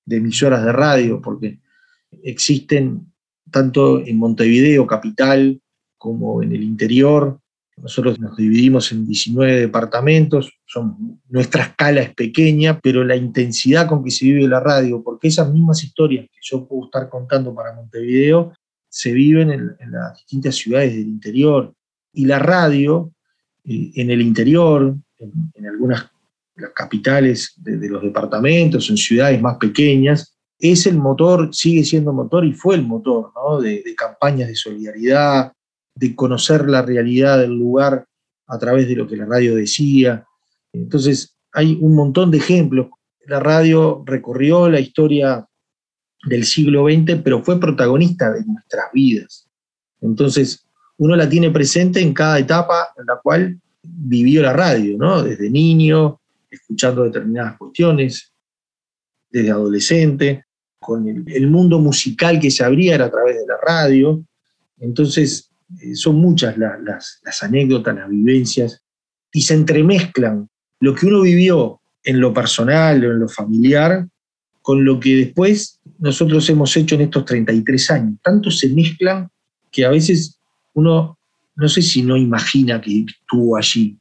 de 0.04 0.16
emisoras 0.16 0.64
de 0.64 0.72
radio, 0.72 1.20
porque 1.20 1.60
existen 2.22 3.12
tanto 3.50 4.00
en 4.00 4.16
Montevideo, 4.16 4.86
capital, 4.86 5.60
como 5.98 6.42
en 6.42 6.52
el 6.52 6.62
interior, 6.62 7.40
nosotros 7.82 8.18
nos 8.18 8.36
dividimos 8.36 8.92
en 8.92 9.06
19 9.06 9.60
departamentos, 9.60 10.52
son, 10.66 11.20
nuestra 11.28 11.64
escala 11.64 12.00
es 12.00 12.14
pequeña, 12.14 12.78
pero 12.80 13.04
la 13.04 13.16
intensidad 13.16 13.86
con 13.86 14.04
que 14.04 14.10
se 14.10 14.26
vive 14.26 14.48
la 14.48 14.60
radio, 14.60 15.02
porque 15.02 15.28
esas 15.28 15.52
mismas 15.52 15.82
historias 15.82 16.26
que 16.26 16.38
yo 16.40 16.66
puedo 16.66 16.86
estar 16.86 17.08
contando 17.08 17.54
para 17.54 17.74
Montevideo, 17.74 18.52
se 18.88 19.12
viven 19.12 19.50
en, 19.50 19.92
las 19.92 20.16
distintas 20.16 20.56
ciudades 20.56 20.92
del 20.92 21.06
interior. 21.06 21.74
Y 22.12 22.26
la 22.26 22.38
radio, 22.38 23.12
eh, 23.64 23.92
en 23.94 24.10
el 24.10 24.22
interior, 24.22 24.96
en, 25.18 25.66
algunas 25.66 26.10
las 26.56 26.72
capitales 26.72 27.54
de, 27.56 27.88
los 27.88 28.02
departamentos, 28.02 28.90
en 28.90 28.96
ciudades 28.96 29.40
más 29.40 29.58
pequeñas, 29.58 30.34
es 30.58 30.86
el 30.86 30.96
motor, 30.96 31.54
sigue 31.54 31.84
siendo 31.84 32.12
motor 32.12 32.44
y 32.44 32.52
fue 32.52 32.74
el 32.74 32.82
motor 32.82 33.30
de 33.62 33.94
campañas 33.96 34.48
de 34.48 34.56
solidaridad, 34.56 35.52
de 35.98 36.14
conocer 36.14 36.68
la 36.68 36.82
realidad 36.82 37.38
del 37.38 37.52
lugar 37.52 38.06
a 38.46 38.58
través 38.58 38.88
de 38.88 38.94
lo 38.94 39.06
que 39.06 39.16
la 39.16 39.26
radio 39.26 39.54
decía. 39.54 40.24
Entonces, 40.72 41.36
hay 41.52 41.76
un 41.80 41.94
montón 41.94 42.30
de 42.30 42.38
ejemplos. 42.38 42.88
La 43.26 43.40
radio 43.40 44.02
recorrió 44.06 44.68
la 44.68 44.80
historia 44.80 45.46
del 46.26 46.44
siglo 46.44 46.86
XX, 46.86 47.20
pero 47.22 47.42
fue 47.42 47.60
protagonista 47.60 48.30
de 48.32 48.44
nuestras 48.44 48.86
vidas. 48.92 49.48
Entonces, 50.00 50.64
uno 50.98 51.16
la 51.16 51.28
tiene 51.28 51.50
presente 51.50 52.00
en 52.00 52.14
cada 52.14 52.38
etapa 52.38 52.88
en 52.96 53.06
la 53.06 53.16
cual 53.22 53.60
vivió 53.82 54.42
la 54.42 54.52
radio, 54.52 54.96
¿no? 54.96 55.22
Desde 55.22 55.50
niño, 55.50 56.20
escuchando 56.50 57.04
determinadas 57.04 57.56
cuestiones, 57.56 58.32
desde 59.30 59.50
adolescente, 59.50 60.44
con 60.78 61.06
el, 61.08 61.46
mundo 61.48 61.78
musical 61.78 62.38
que 62.40 62.50
se 62.50 62.64
abría 62.64 63.02
a 63.04 63.10
través 63.10 63.36
de 63.36 63.46
la 63.46 63.56
radio. 63.60 64.22
Entonces, 64.78 65.47
eh, 65.80 65.94
son 65.94 66.16
muchas 66.16 66.56
las, 66.56 67.20
anécdotas, 67.42 67.94
las 67.94 68.08
vivencias, 68.08 68.82
y 69.32 69.42
se 69.42 69.54
entremezclan 69.54 70.48
lo 70.80 70.94
que 70.94 71.06
uno 71.06 71.20
vivió 71.20 71.80
en 72.02 72.20
lo 72.20 72.32
personal 72.32 73.04
o 73.04 73.12
en 73.12 73.18
lo 73.18 73.28
familiar 73.28 74.06
con 74.62 74.84
lo 74.84 74.98
que 74.98 75.16
después 75.16 75.80
nosotros 75.98 76.48
hemos 76.48 76.76
hecho 76.76 76.94
en 76.94 77.02
estos 77.02 77.24
33 77.24 77.90
años. 77.90 78.18
Tanto 78.22 78.50
se 78.50 78.68
mezclan 78.70 79.28
que 79.70 79.84
a 79.84 79.90
veces 79.90 80.38
uno, 80.74 81.18
no 81.56 81.68
sé 81.68 81.82
si 81.82 82.02
no 82.02 82.16
imagina 82.16 82.80
que 82.80 83.04
estuvo 83.06 83.56
allí. 83.56 83.98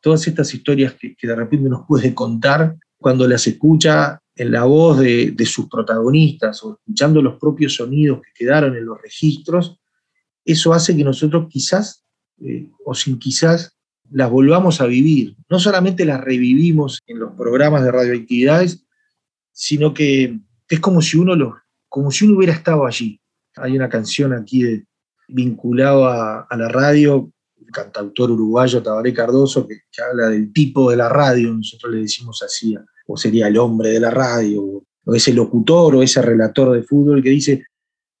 Todas 0.00 0.26
estas 0.26 0.52
historias 0.54 0.94
que, 0.94 1.14
de 1.20 1.34
repente 1.34 1.68
nos 1.68 1.86
puede 1.86 2.14
contar 2.14 2.76
cuando 2.98 3.26
las 3.28 3.46
escucha 3.46 4.20
en 4.34 4.50
la 4.50 4.64
voz 4.64 4.98
de 5.00 5.46
sus 5.46 5.68
protagonistas 5.68 6.62
o 6.62 6.74
escuchando 6.74 7.22
los 7.22 7.38
propios 7.38 7.74
sonidos 7.74 8.20
que 8.22 8.44
quedaron 8.44 8.76
en 8.76 8.84
los 8.84 9.00
registros, 9.00 9.78
eso 10.46 10.72
hace 10.72 10.96
que 10.96 11.04
nosotros 11.04 11.48
quizás, 11.50 12.04
eh, 12.40 12.70
o 12.84 12.94
sin 12.94 13.18
quizás, 13.18 13.76
las 14.10 14.30
volvamos 14.30 14.80
a 14.80 14.86
vivir. 14.86 15.36
No 15.50 15.58
solamente 15.58 16.04
las 16.04 16.20
revivimos 16.20 17.00
en 17.06 17.18
los 17.18 17.32
programas 17.34 17.82
de 17.82 17.90
radioactividades, 17.90 18.84
sino 19.52 19.92
que 19.92 20.38
es 20.68 20.80
como 20.80 21.02
si 21.02 21.18
uno, 21.18 21.56
como 21.88 22.10
si 22.10 22.24
uno 22.24 22.36
hubiera 22.36 22.52
estado 22.52 22.86
allí. 22.86 23.20
Hay 23.56 23.76
una 23.76 23.88
canción 23.88 24.32
aquí 24.32 24.84
vinculada 25.28 26.46
a, 26.48 26.56
la 26.56 26.68
radio, 26.68 27.32
el 27.58 27.72
cantautor 27.72 28.30
uruguayo 28.30 28.82
Tabaré 28.82 29.12
Cardoso, 29.12 29.66
que, 29.66 29.80
habla 30.08 30.28
del 30.28 30.52
tipo 30.52 30.90
de 30.90 30.96
la 30.96 31.08
radio, 31.08 31.52
nosotros 31.52 31.92
le 31.92 32.02
decimos 32.02 32.42
así, 32.44 32.76
o 33.08 33.16
sería 33.16 33.48
el 33.48 33.58
hombre 33.58 33.90
de 33.90 34.00
la 34.00 34.10
radio, 34.10 34.62
o 34.62 35.14
ese 35.14 35.32
locutor 35.32 35.96
o 35.96 36.02
ese 36.02 36.22
relator 36.22 36.72
de 36.72 36.82
fútbol 36.82 37.22
que 37.22 37.30
dice, 37.30 37.64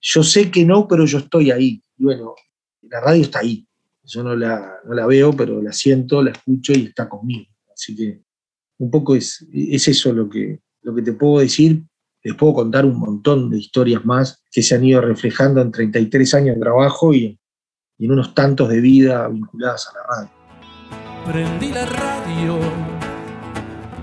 yo 0.00 0.22
sé 0.22 0.50
que 0.50 0.64
no, 0.64 0.88
pero 0.88 1.04
yo 1.04 1.18
estoy 1.18 1.50
ahí. 1.50 1.82
Y 1.98 2.04
bueno, 2.04 2.34
la 2.82 3.00
radio 3.00 3.22
está 3.22 3.40
ahí. 3.40 3.66
Yo 4.04 4.22
no 4.22 4.36
la, 4.36 4.80
no 4.84 4.94
la 4.94 5.06
veo, 5.06 5.32
pero 5.32 5.60
la 5.60 5.72
siento, 5.72 6.22
la 6.22 6.30
escucho 6.30 6.72
y 6.72 6.86
está 6.86 7.08
conmigo. 7.08 7.50
Así 7.72 7.96
que 7.96 8.22
un 8.78 8.90
poco 8.90 9.16
es, 9.16 9.46
es 9.52 9.88
eso 9.88 10.12
lo 10.12 10.28
que, 10.28 10.60
lo 10.82 10.94
que 10.94 11.02
te 11.02 11.12
puedo 11.12 11.40
decir. 11.40 11.82
Les 12.22 12.34
puedo 12.34 12.54
contar 12.54 12.84
un 12.84 12.98
montón 12.98 13.50
de 13.50 13.58
historias 13.58 14.04
más 14.04 14.42
que 14.50 14.62
se 14.62 14.74
han 14.74 14.84
ido 14.84 15.00
reflejando 15.00 15.60
en 15.60 15.70
33 15.70 16.34
años 16.34 16.56
de 16.56 16.60
trabajo 16.60 17.14
y, 17.14 17.38
en 17.98 18.12
unos 18.12 18.34
tantos 18.34 18.68
de 18.68 18.80
vida 18.80 19.26
vinculadas 19.28 19.88
a 19.88 19.92
la 19.94 20.06
radio. 20.06 20.30
Prendí 21.24 21.72
la 21.72 21.86
radio 21.86 22.58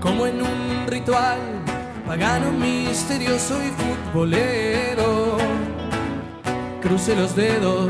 como 0.00 0.26
en 0.26 0.42
un 0.42 0.86
ritual 0.86 1.40
pagano, 2.06 2.52
misterioso 2.52 3.56
y 3.62 3.68
futbolero. 4.12 5.23
Crucé 6.84 7.16
los 7.16 7.34
dedos 7.34 7.88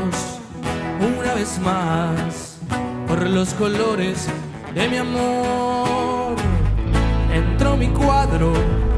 una 1.01 1.33
vez 1.33 1.59
más 1.59 2.59
por 3.05 3.29
los 3.29 3.53
colores 3.55 4.29
de 4.73 4.87
mi 4.87 4.95
amor. 4.95 6.37
Entró 7.33 7.75
mi 7.75 7.89
cuadro, 7.89 8.53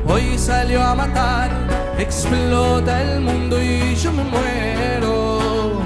hoy 0.08 0.38
salió 0.38 0.84
a 0.84 0.94
matar, 0.94 1.50
explota 1.98 3.02
el 3.02 3.22
mundo 3.22 3.60
y 3.60 3.96
yo 3.96 4.12
me 4.12 4.24
muero. 4.24 5.82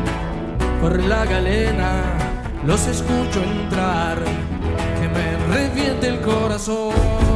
Por 0.81 0.99
la 0.99 1.23
galena 1.23 2.03
los 2.65 2.85
escucho 2.87 3.41
entrar, 3.41 4.17
que 4.99 5.07
me 5.07 5.55
reviente 5.55 6.09
el 6.09 6.19
corazón. 6.19 7.30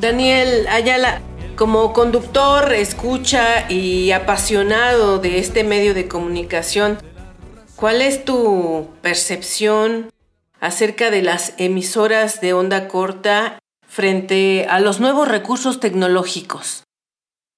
Daniel 0.00 0.66
Ayala, 0.70 1.20
como 1.56 1.92
conductor, 1.92 2.72
escucha 2.72 3.70
y 3.70 4.12
apasionado 4.12 5.18
de 5.18 5.38
este 5.38 5.62
medio 5.62 5.92
de 5.92 6.08
comunicación, 6.08 6.96
¿cuál 7.76 8.00
es 8.00 8.24
tu 8.24 8.88
percepción 9.02 10.08
acerca 10.58 11.10
de 11.10 11.20
las 11.20 11.52
emisoras 11.58 12.40
de 12.40 12.54
onda 12.54 12.88
corta 12.88 13.58
frente 13.86 14.64
a 14.70 14.80
los 14.80 15.00
nuevos 15.00 15.28
recursos 15.28 15.80
tecnológicos? 15.80 16.84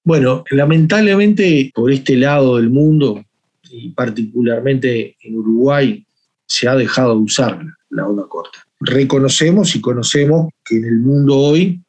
Bueno, 0.03 0.43
lamentablemente 0.49 1.71
por 1.73 1.93
este 1.93 2.17
lado 2.17 2.57
del 2.57 2.69
mundo, 2.69 3.23
y 3.69 3.91
particularmente 3.91 5.15
en 5.21 5.37
Uruguay, 5.37 6.05
se 6.45 6.67
ha 6.67 6.75
dejado 6.75 7.15
de 7.15 7.21
usar 7.21 7.63
la 7.89 8.05
onda 8.05 8.23
corta. 8.27 8.59
Reconocemos 8.81 9.77
y 9.77 9.81
conocemos 9.81 10.49
que 10.65 10.75
en 10.75 10.83
el 10.83 10.97
mundo 10.97 11.37
hoy 11.37 11.82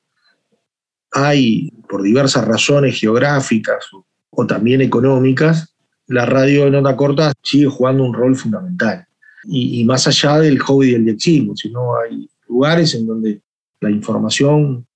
hay, 1.15 1.71
por 1.89 2.03
diversas 2.03 2.45
razones 2.45 2.99
geográficas 2.99 3.87
o, 4.31 4.47
también 4.47 4.81
económicas, 4.81 5.75
la 6.09 6.27
radio 6.27 6.67
en 6.67 6.75
onda 6.75 6.97
corta 6.97 7.33
sigue 7.43 7.67
jugando 7.67 8.05
un 8.05 8.13
rol 8.13 8.35
fundamental. 8.35 9.07
Y, 9.45 9.85
más 9.85 10.07
allá 10.09 10.39
del 10.39 10.59
hobby 10.59 10.91
del 10.91 11.05
diexismo, 11.05 11.55
sino 11.57 11.97
hay 11.97 12.29
lugares 12.49 12.95
en 12.95 13.07
donde 13.07 13.41
la 13.81 13.91
información 13.91 14.87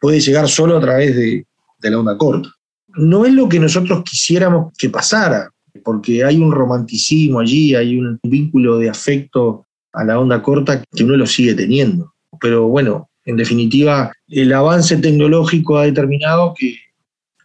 puede 0.00 0.18
llegar 0.20 0.48
solo 0.48 0.76
a 0.76 0.80
través 0.80 1.14
de, 1.14 1.46
de 1.78 1.90
la 1.90 1.98
onda 1.98 2.18
corta. 2.18 2.48
No 2.96 3.24
es 3.24 3.32
lo 3.32 3.48
que 3.48 3.60
nosotros 3.60 4.02
quisiéramos 4.02 4.72
que 4.76 4.90
pasara, 4.90 5.50
porque 5.84 6.24
hay 6.24 6.38
un 6.38 6.50
romanticismo 6.50 7.38
allí, 7.38 7.74
hay 7.74 7.98
un 7.98 8.18
vínculo 8.22 8.78
de 8.78 8.90
afecto 8.90 9.66
a 9.92 10.04
la 10.04 10.18
onda 10.18 10.42
corta 10.42 10.82
que 10.94 11.04
uno 11.04 11.16
lo 11.16 11.26
sigue 11.26 11.54
teniendo. 11.54 12.14
Pero 12.40 12.66
bueno, 12.66 13.08
en 13.28 13.36
definitiva, 13.36 14.10
el 14.26 14.50
avance 14.54 14.96
tecnológico 14.96 15.76
ha 15.76 15.84
determinado 15.84 16.54
que, 16.56 16.76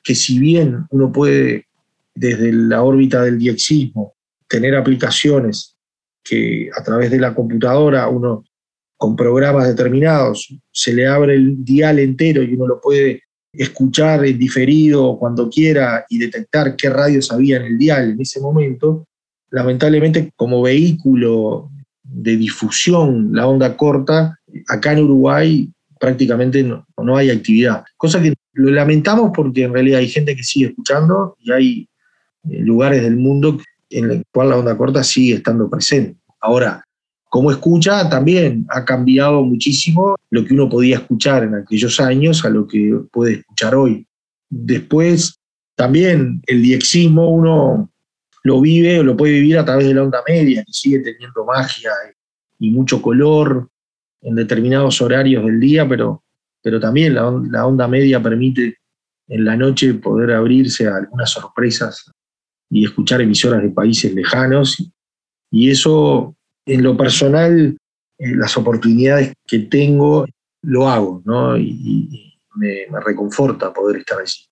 que 0.01 0.15
si 0.15 0.39
bien 0.39 0.85
uno 0.91 1.11
puede 1.11 1.65
desde 2.15 2.53
la 2.53 2.83
órbita 2.83 3.21
del 3.21 3.37
diexismo 3.37 4.13
tener 4.47 4.77
aplicaciones 4.77 5.75
que 6.23 6.69
a 6.73 6.81
través 6.83 7.11
de 7.11 7.19
la 7.19 7.35
computadora 7.35 8.07
uno 8.07 8.45
con 8.95 9.17
programas 9.17 9.67
determinados 9.67 10.57
se 10.71 10.93
le 10.93 11.05
abre 11.05 11.35
el 11.35 11.65
dial 11.65 11.99
entero 11.99 12.41
y 12.43 12.53
uno 12.53 12.65
lo 12.65 12.79
puede 12.79 13.23
escuchar 13.51 14.25
en 14.25 14.39
diferido 14.39 15.17
cuando 15.19 15.49
quiera 15.49 16.05
y 16.07 16.17
detectar 16.17 16.77
qué 16.77 16.89
radios 16.89 17.29
había 17.29 17.57
en 17.57 17.63
el 17.63 17.77
dial 17.77 18.11
en 18.11 18.21
ese 18.21 18.39
momento, 18.39 19.05
lamentablemente 19.49 20.31
como 20.37 20.61
vehículo 20.61 21.69
de 22.13 22.37
difusión, 22.37 23.29
la 23.33 23.47
onda 23.47 23.75
corta, 23.75 24.39
acá 24.67 24.93
en 24.93 25.03
Uruguay 25.03 25.69
prácticamente 25.99 26.63
no, 26.63 26.85
no 27.01 27.17
hay 27.17 27.29
actividad. 27.29 27.83
Cosa 27.97 28.21
que 28.21 28.33
lo 28.53 28.71
lamentamos 28.71 29.31
porque 29.33 29.63
en 29.63 29.73
realidad 29.73 29.99
hay 29.99 30.09
gente 30.09 30.35
que 30.35 30.43
sigue 30.43 30.67
escuchando 30.67 31.35
y 31.39 31.51
hay 31.51 31.89
eh, 32.49 32.59
lugares 32.61 33.01
del 33.01 33.17
mundo 33.17 33.59
en 33.89 34.11
el 34.11 34.23
cual 34.31 34.49
la 34.49 34.57
onda 34.57 34.77
corta 34.77 35.03
sigue 35.03 35.35
estando 35.35 35.69
presente. 35.69 36.19
Ahora, 36.41 36.83
como 37.29 37.51
escucha, 37.51 38.09
también 38.09 38.65
ha 38.69 38.85
cambiado 38.85 39.43
muchísimo 39.43 40.15
lo 40.29 40.45
que 40.45 40.53
uno 40.53 40.69
podía 40.69 40.97
escuchar 40.97 41.43
en 41.43 41.55
aquellos 41.55 41.99
años 41.99 42.45
a 42.45 42.49
lo 42.49 42.67
que 42.67 42.99
puede 43.11 43.35
escuchar 43.35 43.73
hoy. 43.73 44.05
Después, 44.49 45.39
también 45.75 46.41
el 46.45 46.61
diexismo 46.61 47.29
uno 47.31 47.89
lo 48.43 48.61
vive 48.61 48.99
o 48.99 49.03
lo 49.03 49.15
puede 49.15 49.33
vivir 49.33 49.57
a 49.57 49.65
través 49.65 49.87
de 49.87 49.93
la 49.93 50.03
onda 50.03 50.21
media, 50.27 50.63
que 50.63 50.73
sigue 50.73 50.99
teniendo 50.99 51.45
magia 51.45 51.91
y 52.59 52.69
mucho 52.69 53.01
color 53.01 53.69
en 54.21 54.35
determinados 54.35 55.01
horarios 55.01 55.45
del 55.45 55.59
día, 55.59 55.87
pero, 55.87 56.23
pero 56.61 56.79
también 56.79 57.15
la, 57.15 57.27
on- 57.27 57.51
la 57.51 57.65
onda 57.65 57.87
media 57.87 58.21
permite 58.21 58.77
en 59.27 59.45
la 59.45 59.55
noche 59.55 59.93
poder 59.95 60.31
abrirse 60.31 60.87
a 60.87 60.97
algunas 60.97 61.29
sorpresas 61.29 62.11
y 62.69 62.85
escuchar 62.85 63.21
emisoras 63.21 63.61
de 63.63 63.69
países 63.69 64.13
lejanos. 64.13 64.91
Y 65.51 65.69
eso, 65.69 66.35
en 66.65 66.83
lo 66.83 66.97
personal, 66.97 67.77
eh, 68.17 68.35
las 68.35 68.57
oportunidades 68.57 69.33
que 69.47 69.59
tengo, 69.59 70.25
lo 70.63 70.89
hago, 70.89 71.21
¿no? 71.25 71.57
Y, 71.57 72.29
me 72.55 72.85
reconforta 73.03 73.73
poder 73.73 74.01
estar 74.01 74.19
allí. 74.21 74.45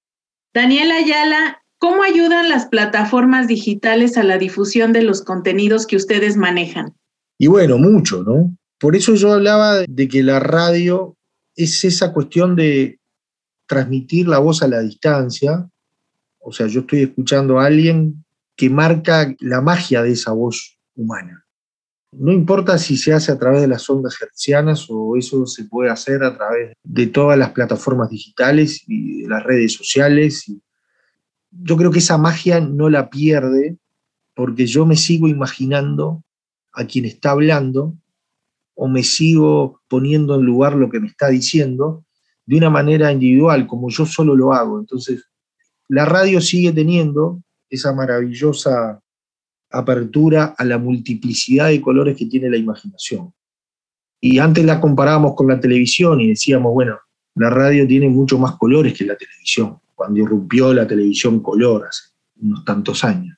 Daniel 0.51 0.91
Ayala, 0.91 1.60
¿cómo 1.81 2.03
ayudan 2.03 2.47
las 2.47 2.67
plataformas 2.67 3.47
digitales 3.47 4.15
a 4.15 4.23
la 4.23 4.37
difusión 4.37 4.93
de 4.93 5.01
los 5.01 5.23
contenidos 5.23 5.87
que 5.87 5.95
ustedes 5.95 6.37
manejan? 6.37 6.93
Y 7.39 7.47
bueno, 7.47 7.79
mucho, 7.79 8.21
¿no? 8.21 8.55
Por 8.79 8.95
eso 8.95 9.15
yo 9.15 9.33
hablaba 9.33 9.79
de 9.89 10.07
que 10.07 10.21
la 10.21 10.39
radio 10.39 11.17
es 11.55 11.83
esa 11.83 12.13
cuestión 12.13 12.55
de 12.55 12.99
transmitir 13.67 14.27
la 14.27 14.37
voz 14.37 14.61
a 14.61 14.67
la 14.67 14.81
distancia. 14.81 15.67
O 16.39 16.51
sea, 16.51 16.67
yo 16.67 16.81
estoy 16.81 17.01
escuchando 17.01 17.59
a 17.59 17.65
alguien 17.65 18.23
que 18.55 18.69
marca 18.69 19.33
la 19.39 19.61
magia 19.61 20.03
de 20.03 20.11
esa 20.11 20.33
voz 20.33 20.77
humana. 20.95 21.45
No 22.11 22.31
importa 22.31 22.77
si 22.77 22.95
se 22.95 23.11
hace 23.11 23.31
a 23.31 23.39
través 23.39 23.61
de 23.61 23.67
las 23.67 23.89
ondas 23.89 24.21
hertzianas 24.21 24.85
o 24.89 25.17
eso 25.17 25.47
se 25.47 25.63
puede 25.63 25.89
hacer 25.89 26.23
a 26.23 26.37
través 26.37 26.73
de 26.83 27.07
todas 27.07 27.39
las 27.39 27.51
plataformas 27.51 28.11
digitales 28.11 28.83
y 28.85 29.23
de 29.23 29.29
las 29.29 29.43
redes 29.43 29.73
sociales. 29.73 30.47
Y 30.47 30.61
yo 31.51 31.77
creo 31.77 31.91
que 31.91 31.99
esa 31.99 32.17
magia 32.17 32.59
no 32.59 32.89
la 32.89 33.09
pierde 33.09 33.77
porque 34.33 34.65
yo 34.65 34.85
me 34.85 34.95
sigo 34.95 35.27
imaginando 35.27 36.23
a 36.73 36.85
quien 36.85 37.05
está 37.05 37.31
hablando 37.31 37.95
o 38.73 38.87
me 38.87 39.03
sigo 39.03 39.81
poniendo 39.87 40.35
en 40.35 40.43
lugar 40.43 40.75
lo 40.75 40.89
que 40.89 40.99
me 40.99 41.07
está 41.07 41.27
diciendo 41.27 42.05
de 42.45 42.57
una 42.57 42.69
manera 42.69 43.11
individual, 43.11 43.67
como 43.67 43.89
yo 43.89 44.05
solo 44.05 44.35
lo 44.35 44.53
hago. 44.53 44.79
Entonces, 44.79 45.25
la 45.87 46.05
radio 46.05 46.41
sigue 46.41 46.71
teniendo 46.71 47.43
esa 47.69 47.93
maravillosa 47.93 49.01
apertura 49.69 50.55
a 50.57 50.65
la 50.65 50.77
multiplicidad 50.77 51.67
de 51.67 51.81
colores 51.81 52.17
que 52.17 52.25
tiene 52.25 52.49
la 52.49 52.57
imaginación. 52.57 53.33
Y 54.19 54.39
antes 54.39 54.65
la 54.65 54.79
comparábamos 54.79 55.35
con 55.35 55.47
la 55.47 55.59
televisión 55.59 56.21
y 56.21 56.29
decíamos, 56.29 56.73
bueno, 56.73 56.97
la 57.35 57.49
radio 57.49 57.87
tiene 57.87 58.09
mucho 58.09 58.37
más 58.37 58.55
colores 58.57 58.93
que 58.93 59.05
la 59.05 59.15
televisión, 59.15 59.79
cuando 59.95 60.19
irrumpió 60.19 60.73
la 60.73 60.87
televisión 60.87 61.41
color 61.41 61.87
hace 61.87 62.09
unos 62.41 62.65
tantos 62.65 63.03
años. 63.03 63.37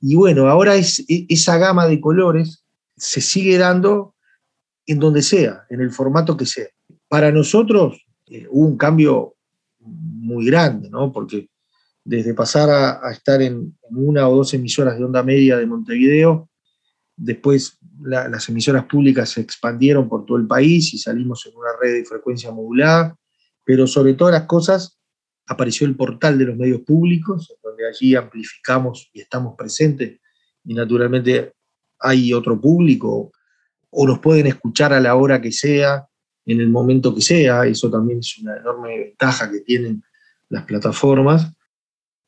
Y 0.00 0.16
bueno, 0.16 0.48
ahora 0.48 0.76
e- 0.76 1.26
esa 1.28 1.58
gama 1.58 1.86
de 1.86 2.00
colores 2.00 2.64
se 2.96 3.20
sigue 3.20 3.56
dando 3.56 4.14
en 4.86 4.98
donde 4.98 5.22
sea, 5.22 5.64
en 5.70 5.80
el 5.80 5.90
formato 5.90 6.36
que 6.36 6.46
sea. 6.46 6.66
Para 7.08 7.30
nosotros 7.30 8.04
eh, 8.26 8.46
hubo 8.50 8.66
un 8.66 8.76
cambio 8.76 9.34
muy 9.78 10.46
grande, 10.46 10.90
¿no? 10.90 11.12
Porque 11.12 11.48
desde 12.04 12.34
pasar 12.34 12.68
a, 12.70 13.12
estar 13.12 13.40
en, 13.42 13.76
una 13.90 14.28
o 14.28 14.36
dos 14.36 14.54
emisoras 14.54 14.98
de 14.98 15.04
onda 15.04 15.22
media 15.22 15.56
de 15.56 15.66
Montevideo, 15.66 16.48
después 17.16 17.78
las 18.02 18.48
emisoras 18.48 18.84
públicas 18.86 19.30
se 19.30 19.40
expandieron 19.40 20.08
por 20.08 20.26
todo 20.26 20.36
el 20.36 20.46
país 20.46 20.92
y 20.94 20.98
salimos 20.98 21.46
en 21.46 21.56
una 21.56 21.68
red 21.80 21.94
de 21.94 22.04
frecuencia 22.04 22.50
modulada, 22.50 23.16
pero 23.64 23.86
sobre 23.86 24.14
todas 24.14 24.32
las 24.32 24.44
cosas 24.44 24.98
apareció 25.46 25.86
el 25.86 25.96
portal 25.96 26.38
de 26.38 26.46
los 26.46 26.56
medios 26.56 26.80
públicos, 26.82 27.54
donde 27.62 27.88
allí 27.88 28.14
amplificamos 28.14 29.10
y 29.12 29.20
estamos 29.20 29.54
presentes 29.56 30.20
y 30.64 30.74
naturalmente 30.74 31.52
hay 31.98 32.32
otro 32.32 32.60
público 32.60 33.32
o 33.90 34.06
nos 34.06 34.18
pueden 34.20 34.46
escuchar 34.46 34.92
a 34.92 35.00
la 35.00 35.14
hora 35.16 35.40
que 35.40 35.52
sea, 35.52 36.06
en 36.46 36.60
el 36.60 36.68
momento 36.68 37.14
que 37.14 37.20
sea, 37.20 37.66
eso 37.66 37.90
también 37.90 38.20
es 38.20 38.38
una 38.38 38.56
enorme 38.56 38.98
ventaja 38.98 39.50
que 39.50 39.60
tienen 39.60 40.02
las 40.48 40.64
plataformas. 40.64 41.52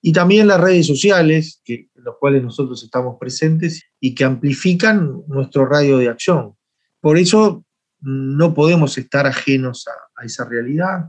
Y 0.01 0.13
también 0.13 0.47
las 0.47 0.61
redes 0.61 0.87
sociales, 0.87 1.63
que, 1.65 1.89
en 1.95 2.05
las 2.05 2.15
cuales 2.21 2.43
nosotros 2.43 2.83
estamos 2.83 3.17
presentes 3.19 3.83
y 3.99 4.15
que 4.15 4.25
amplifican 4.25 5.23
nuestro 5.27 5.65
radio 5.65 5.97
de 5.97 6.09
acción. 6.09 6.55
Por 7.01 7.17
eso 7.17 7.65
no 8.01 8.53
podemos 8.53 8.99
estar 8.99 9.27
ajenos 9.27 9.87
a, 9.89 10.25
esa 10.25 10.45
realidad. 10.45 11.09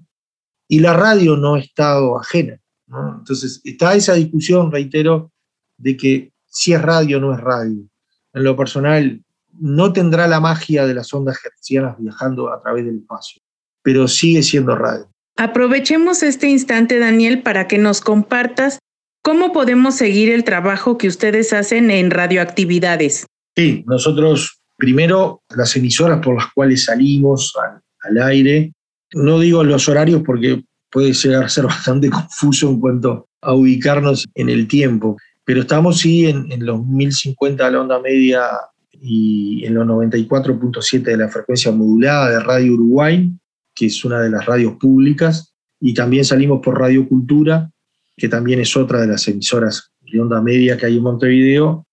Y 0.68 0.80
la 0.80 0.94
radio 0.94 1.38
no 1.38 1.56
ha 1.56 1.60
estado 1.60 2.20
ajena. 2.20 2.60
Entonces, 2.88 3.62
está 3.64 3.96
esa 3.96 4.14
discusión, 4.14 4.72
reitero, 4.72 5.32
de 5.78 5.98
que 5.98 6.32
si 6.46 6.74
es 6.74 6.82
radio 6.82 7.18
o 7.18 7.22
no 7.22 7.34
es 7.34 7.42
radio. 7.42 7.84
En 8.34 8.44
lo 8.44 8.56
personal, 8.56 9.22
no 9.60 9.94
tendrá 9.94 10.28
la 10.28 10.40
magia 10.40 10.86
de 10.86 10.94
las 10.94 11.14
ondas 11.14 11.40
hertzianas 11.44 11.96
viajando 12.00 12.52
a 12.52 12.62
través 12.62 12.86
del 12.86 12.98
espacio, 12.98 13.42
pero 13.82 14.08
sigue 14.08 14.44
siendo 14.44 14.76
radio. 14.76 15.10
Aprovechemos 15.38 16.24
este 16.24 16.48
instante, 16.48 16.98
Daniel, 16.98 17.42
para 17.42 17.68
que 17.68 17.78
nos 17.78 18.02
compartas 18.02 18.80
cómo 19.22 19.52
podemos 19.52 19.96
seguir 19.96 20.32
el 20.32 20.44
trabajo 20.44 20.98
que 20.98 21.08
ustedes 21.08 21.52
hacen 21.52 21.92
en 21.92 22.12
radioactividades. 22.12 23.26
Sí, 23.56 23.84
nosotros, 23.88 24.62
primero, 24.78 25.42
las 25.56 25.76
emisoras 25.76 26.24
por 26.24 26.36
las 26.36 26.54
cuales 26.54 26.86
salimos 26.86 27.54
al, 28.04 28.22
aire, 28.22 28.72
no 29.14 29.40
digo 29.40 29.64
los 29.64 29.88
horarios 29.88 30.22
porque 30.26 30.64
puede 30.92 31.14
llegar 31.14 31.44
a 31.44 31.50
ser 31.50 31.66
bastante 31.66 32.10
confuso 32.10 32.70
en 32.70 32.80
cuanto 32.80 33.28
a 33.42 33.54
ubicarnos 33.54 34.26
en 34.36 34.50
el 34.50 34.68
tiempo, 34.68 35.18
pero 35.44 35.62
estamos 35.62 36.00
sí 36.00 36.26
en, 36.26 36.52
en 36.52 36.66
los 36.66 36.86
1050 36.86 37.66
a 37.66 37.72
la 37.72 37.82
onda 37.82 38.00
media 38.00 38.48
y 39.02 39.64
en 39.66 39.76
los 39.76 39.86
94.7 39.86 41.04
de 41.04 41.18
la 41.18 41.30
frecuencia 41.30 41.72
modulada 41.72 42.32
de 42.32 42.40
Radio 42.40 42.74
Uruguay, 42.74 43.32
que 43.76 43.88
es 43.88 44.04
una 44.06 44.22
de 44.22 44.30
las 44.30 44.46
radios 44.46 44.78
públicas, 44.78 45.54
y 45.80 45.94
también 45.94 46.26
salimos 46.26 46.62
por 46.64 46.80
Radio 46.80 47.08
Cultura, 47.08 47.70
que 48.16 48.30
también 48.30 48.60
es 48.62 48.76
otra 48.76 49.02
de 49.02 49.08
las 49.08 49.28
emisoras 49.28 49.92
de 50.00 50.20
onda 50.20 50.42
media 50.42 50.78
que 50.78 50.86
hay 50.86 50.98
en 50.98 51.04
Montevideo, 51.04 51.86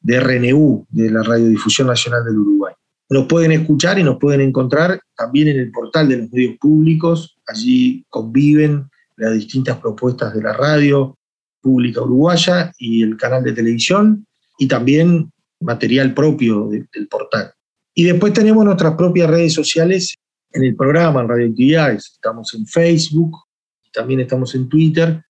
de 0.00 0.20
RNU, 0.20 0.86
de 0.88 1.10
la 1.10 1.22
Radiodifusión 1.22 1.88
Nacional 1.88 2.24
del 2.24 2.38
Uruguay. 2.38 2.74
Nos 3.08 3.26
pueden 3.26 3.52
escuchar 3.52 3.98
y 3.98 4.02
nos 4.02 4.18
pueden 4.18 4.40
encontrar 4.40 5.00
también 5.16 5.48
en 5.48 5.58
el 5.58 5.70
portal 5.70 6.08
de 6.08 6.18
los 6.18 6.32
medios 6.32 6.56
públicos, 6.58 7.36
allí 7.46 8.04
conviven 8.08 8.88
las 9.16 9.34
distintas 9.34 9.78
propuestas 9.78 10.34
de 10.34 10.42
la 10.42 10.52
radio 10.52 11.16
pública 11.60 12.02
uruguaya 12.02 12.72
y 12.78 13.02
el 13.02 13.16
canal 13.16 13.42
de 13.44 13.52
televisión, 13.52 14.26
y 14.58 14.68
también 14.68 15.30
material 15.60 16.14
propio 16.14 16.68
del 16.68 17.08
portal. 17.08 17.52
Y 17.94 18.04
después 18.04 18.32
tenemos 18.32 18.64
nuestras 18.64 18.94
propias 18.94 19.30
redes 19.30 19.54
sociales 19.54 20.14
en 20.52 20.64
el 20.64 20.76
programa, 20.76 21.20
en 21.20 21.28
Radioactividades. 21.28 22.12
Estamos 22.14 22.54
en 22.54 22.66
Facebook, 22.66 23.36
también 23.92 24.20
estamos 24.20 24.54
en 24.54 24.68
Twitter. 24.68 25.22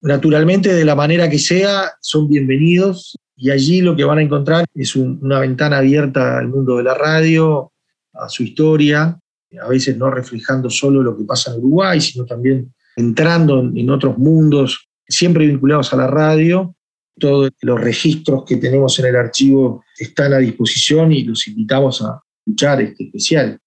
Naturalmente, 0.00 0.72
de 0.72 0.84
la 0.84 0.94
manera 0.94 1.28
que 1.28 1.38
sea, 1.38 1.92
son 2.00 2.28
bienvenidos 2.28 3.16
y 3.36 3.50
allí 3.50 3.80
lo 3.80 3.96
que 3.96 4.04
van 4.04 4.18
a 4.18 4.22
encontrar 4.22 4.64
es 4.74 4.94
una 4.96 5.40
ventana 5.40 5.78
abierta 5.78 6.38
al 6.38 6.48
mundo 6.48 6.76
de 6.76 6.84
la 6.84 6.94
radio, 6.94 7.72
a 8.12 8.28
su 8.28 8.44
historia, 8.44 9.18
a 9.60 9.68
veces 9.68 9.96
no 9.96 10.10
reflejando 10.10 10.70
solo 10.70 11.02
lo 11.02 11.16
que 11.16 11.24
pasa 11.24 11.52
en 11.52 11.58
Uruguay, 11.58 12.00
sino 12.00 12.24
también 12.24 12.72
entrando 12.96 13.60
en 13.60 13.90
otros 13.90 14.18
mundos, 14.18 14.88
siempre 15.08 15.46
vinculados 15.46 15.92
a 15.92 15.96
la 15.96 16.06
radio, 16.06 16.74
todos 17.18 17.50
los 17.60 17.80
registros 17.80 18.44
que 18.44 18.56
tenemos 18.56 18.98
en 18.98 19.06
el 19.06 19.16
archivo 19.16 19.84
están 19.98 20.32
a 20.32 20.38
disposición 20.38 21.12
y 21.12 21.24
los 21.24 21.46
invitamos 21.46 22.02
a 22.02 22.20
escuchar 22.40 22.82
este 22.82 23.04
especial. 23.04 23.58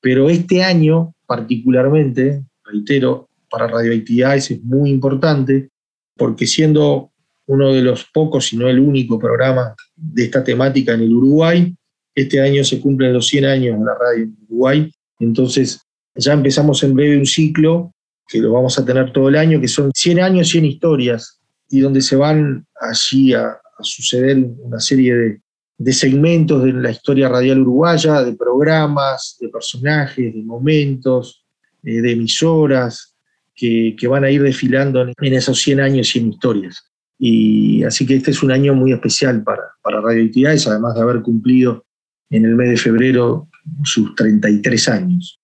Pero 0.00 0.28
este 0.28 0.62
año, 0.62 1.14
particularmente, 1.26 2.44
reitero, 2.64 3.28
para 3.50 3.66
Radioactividades 3.68 4.50
es 4.50 4.62
muy 4.62 4.90
importante 4.90 5.70
porque 6.16 6.46
siendo 6.46 7.12
uno 7.46 7.72
de 7.72 7.82
los 7.82 8.04
pocos, 8.04 8.46
si 8.46 8.56
no 8.56 8.68
el 8.68 8.80
único 8.80 9.18
programa 9.18 9.74
de 9.94 10.24
esta 10.24 10.42
temática 10.42 10.94
en 10.94 11.02
el 11.02 11.12
Uruguay, 11.12 11.74
este 12.14 12.40
año 12.40 12.64
se 12.64 12.80
cumplen 12.80 13.12
los 13.12 13.26
100 13.26 13.44
años 13.44 13.78
de 13.78 13.84
la 13.84 13.94
radio 13.98 14.24
en 14.24 14.36
Uruguay, 14.48 14.92
entonces 15.18 15.80
ya 16.14 16.32
empezamos 16.32 16.82
en 16.82 16.94
breve 16.94 17.18
un 17.18 17.26
ciclo 17.26 17.92
que 18.28 18.38
lo 18.38 18.52
vamos 18.52 18.78
a 18.78 18.84
tener 18.84 19.12
todo 19.12 19.28
el 19.28 19.36
año, 19.36 19.60
que 19.60 19.68
son 19.68 19.90
100 19.92 20.20
años, 20.20 20.48
100 20.48 20.64
historias, 20.64 21.40
y 21.68 21.80
donde 21.80 22.00
se 22.00 22.16
van 22.16 22.66
allí 22.80 23.34
a, 23.34 23.58
suceder 23.80 24.38
una 24.60 24.78
serie 24.78 25.40
de, 25.76 25.92
segmentos 25.92 26.62
de 26.62 26.72
la 26.72 26.92
historia 26.92 27.28
radial 27.28 27.60
uruguaya, 27.60 28.22
de 28.22 28.34
programas, 28.34 29.36
de 29.40 29.48
personajes, 29.48 30.32
de 30.32 30.42
momentos, 30.42 31.44
eh, 31.82 32.00
de 32.00 32.12
emisoras, 32.12 33.14
que, 33.54 33.96
van 34.08 34.24
a 34.24 34.30
ir 34.30 34.42
desfilando 34.42 35.02
en, 35.02 35.34
esos 35.34 35.60
100 35.60 35.80
años, 35.80 36.08
100 36.08 36.32
historias. 36.32 36.84
Y 37.18 37.84
así 37.84 38.06
que 38.06 38.16
este 38.16 38.32
es 38.32 38.42
un 38.42 38.50
año 38.50 38.74
muy 38.74 38.92
especial 38.92 39.42
para, 39.42 39.62
para 39.82 40.00
Radioactividades, 40.00 40.66
además 40.66 40.94
de 40.94 41.02
haber 41.02 41.22
cumplido 41.22 41.84
en 42.30 42.44
el 42.44 42.54
mes 42.54 42.70
de 42.70 42.76
febrero 42.76 43.48
sus 43.84 44.14
33 44.14 44.88
años. 44.88 45.38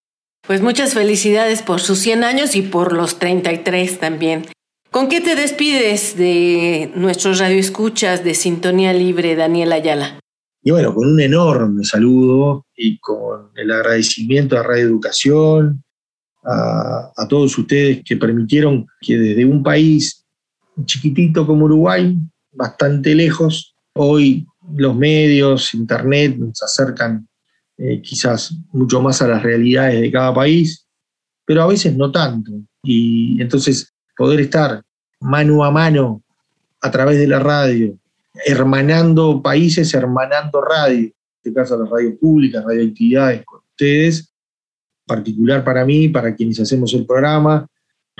Pues 0.46 0.62
muchas 0.62 0.94
felicidades 0.94 1.62
por 1.62 1.80
sus 1.80 1.98
100 2.00 2.24
años 2.24 2.56
y 2.56 2.62
por 2.62 2.92
los 2.92 3.18
33 3.18 4.00
también. 4.00 4.46
¿Con 4.90 5.08
qué 5.08 5.20
te 5.20 5.36
despides 5.36 6.16
de 6.16 6.90
nuestros 6.96 7.38
radioescuchas 7.38 8.24
de 8.24 8.34
Sintonía 8.34 8.92
Libre, 8.92 9.36
Daniel 9.36 9.72
Ayala? 9.72 10.18
Y 10.62 10.72
bueno, 10.72 10.92
con 10.94 11.08
un 11.08 11.20
enorme 11.20 11.84
saludo 11.84 12.66
y 12.76 12.98
con 12.98 13.50
el 13.54 13.70
agradecimiento 13.70 14.58
a 14.58 14.64
Radio 14.64 14.84
Educación, 14.88 15.84
a, 16.44 17.12
a 17.16 17.28
todos 17.28 17.56
ustedes 17.56 18.02
que 18.04 18.16
permitieron 18.16 18.86
que 19.00 19.16
desde 19.16 19.44
un 19.44 19.62
país 19.62 20.19
chiquitito 20.84 21.46
como 21.46 21.64
Uruguay, 21.64 22.16
bastante 22.52 23.14
lejos, 23.14 23.74
hoy 23.94 24.46
los 24.74 24.94
medios, 24.96 25.74
Internet 25.74 26.36
nos 26.36 26.62
acercan 26.62 27.26
eh, 27.78 28.00
quizás 28.02 28.54
mucho 28.72 29.00
más 29.00 29.22
a 29.22 29.28
las 29.28 29.42
realidades 29.42 30.00
de 30.00 30.10
cada 30.10 30.34
país, 30.34 30.86
pero 31.44 31.62
a 31.62 31.66
veces 31.66 31.96
no 31.96 32.10
tanto. 32.10 32.52
Y 32.82 33.40
entonces 33.40 33.92
poder 34.16 34.40
estar 34.40 34.82
mano 35.20 35.64
a 35.64 35.70
mano 35.70 36.22
a 36.80 36.90
través 36.90 37.18
de 37.18 37.26
la 37.26 37.38
radio, 37.38 37.98
hermanando 38.46 39.42
países, 39.42 39.92
hermanando 39.94 40.60
radio, 40.60 41.06
en 41.06 41.14
este 41.42 41.52
caso 41.52 41.78
las 41.78 41.90
radios 41.90 42.14
públicas, 42.18 42.64
radioactividades 42.64 43.44
con 43.44 43.60
ustedes, 43.70 44.32
particular 45.06 45.64
para 45.64 45.84
mí, 45.84 46.08
para 46.08 46.34
quienes 46.34 46.60
hacemos 46.60 46.94
el 46.94 47.06
programa, 47.06 47.66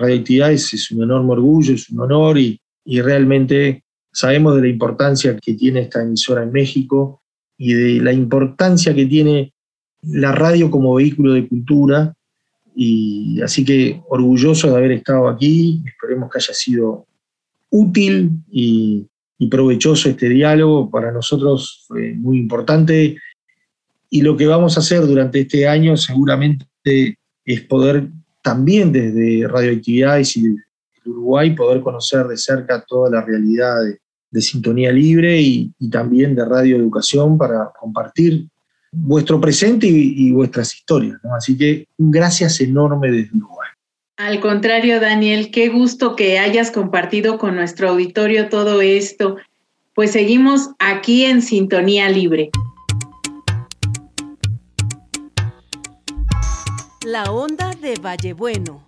radioactividades 0.00 0.72
es 0.74 0.90
un 0.90 1.04
enorme 1.04 1.32
orgullo, 1.32 1.74
es 1.74 1.88
un 1.90 2.00
honor 2.00 2.38
y, 2.38 2.60
y 2.84 3.00
realmente 3.00 3.84
sabemos 4.12 4.56
de 4.56 4.62
la 4.62 4.68
importancia 4.68 5.36
que 5.36 5.54
tiene 5.54 5.80
esta 5.80 6.02
emisora 6.02 6.42
en 6.42 6.52
México 6.52 7.22
y 7.56 7.74
de 7.74 8.00
la 8.00 8.12
importancia 8.12 8.94
que 8.94 9.06
tiene 9.06 9.52
la 10.02 10.32
radio 10.32 10.70
como 10.70 10.94
vehículo 10.94 11.34
de 11.34 11.46
cultura 11.46 12.14
y 12.74 13.40
así 13.42 13.64
que 13.64 14.00
orgulloso 14.08 14.70
de 14.70 14.76
haber 14.76 14.92
estado 14.92 15.28
aquí, 15.28 15.82
esperemos 15.86 16.30
que 16.30 16.38
haya 16.38 16.54
sido 16.54 17.06
útil 17.70 18.30
y, 18.50 19.06
provechoso 19.50 20.10
este 20.10 20.28
diálogo, 20.28 20.90
para 20.90 21.10
nosotros 21.12 21.84
fue 21.88 22.12
muy 22.12 22.38
importante 22.38 23.16
y 24.10 24.20
lo 24.20 24.36
que 24.36 24.46
vamos 24.46 24.76
a 24.76 24.80
hacer 24.80 25.06
durante 25.06 25.40
este 25.40 25.66
año 25.66 25.96
seguramente 25.96 26.66
es 27.46 27.60
poder 27.62 28.08
también 28.42 28.92
desde 28.92 29.46
radioactividades 29.48 30.36
y 30.36 30.56
Uruguay 31.04 31.54
poder 31.54 31.80
conocer 31.82 32.26
de 32.26 32.36
cerca 32.36 32.84
toda 32.86 33.10
la 33.10 33.22
realidad 33.22 33.76
de, 33.82 34.40
Sintonía 34.40 34.92
Libre 34.92 35.40
y, 35.40 35.72
y, 35.78 35.90
también 35.90 36.36
de 36.36 36.44
Radio 36.44 36.76
Educación 36.76 37.36
para 37.36 37.72
compartir 37.78 38.46
vuestro 38.92 39.40
presente 39.40 39.86
y, 39.88 40.30
vuestras 40.32 40.74
historias. 40.74 41.18
Así 41.36 41.56
que 41.56 41.86
un 41.98 42.10
gracias 42.10 42.60
enorme 42.60 43.10
desde 43.10 43.36
Uruguay. 43.36 43.68
Al 44.16 44.40
contrario, 44.40 45.00
Daniel, 45.00 45.50
qué 45.50 45.68
gusto 45.68 46.14
que 46.14 46.38
hayas 46.38 46.70
compartido 46.70 47.38
con 47.38 47.54
nuestro 47.54 47.88
auditorio 47.88 48.48
todo 48.48 48.80
esto. 48.82 49.36
Pues 49.94 50.12
seguimos 50.12 50.70
aquí 50.78 51.24
en 51.24 51.42
Sintonía 51.42 52.08
Libre. 52.08 52.50
La 57.12 57.24
onda 57.24 57.72
de 57.74 57.96
Vallebueno. 58.00 58.86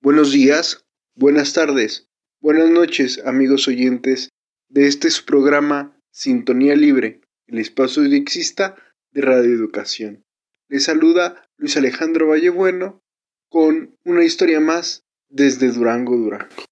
Buenos 0.00 0.32
días, 0.32 0.86
buenas 1.14 1.52
tardes, 1.52 2.08
buenas 2.40 2.70
noches, 2.70 3.20
amigos 3.26 3.68
oyentes 3.68 4.30
de 4.70 4.86
este 4.86 5.08
programa 5.26 5.94
Sintonía 6.10 6.74
Libre, 6.74 7.20
el 7.48 7.58
espacio 7.58 8.02
de 8.04 8.16
exista 8.16 8.74
de 9.10 9.20
Radio 9.20 9.54
Educación. 9.54 10.24
Les 10.68 10.84
saluda 10.84 11.50
Luis 11.58 11.76
Alejandro 11.76 12.28
Vallebueno 12.28 13.02
con 13.50 13.94
una 14.06 14.24
historia 14.24 14.60
más 14.60 15.04
desde 15.28 15.70
Durango, 15.70 16.16
Durango. 16.16 16.64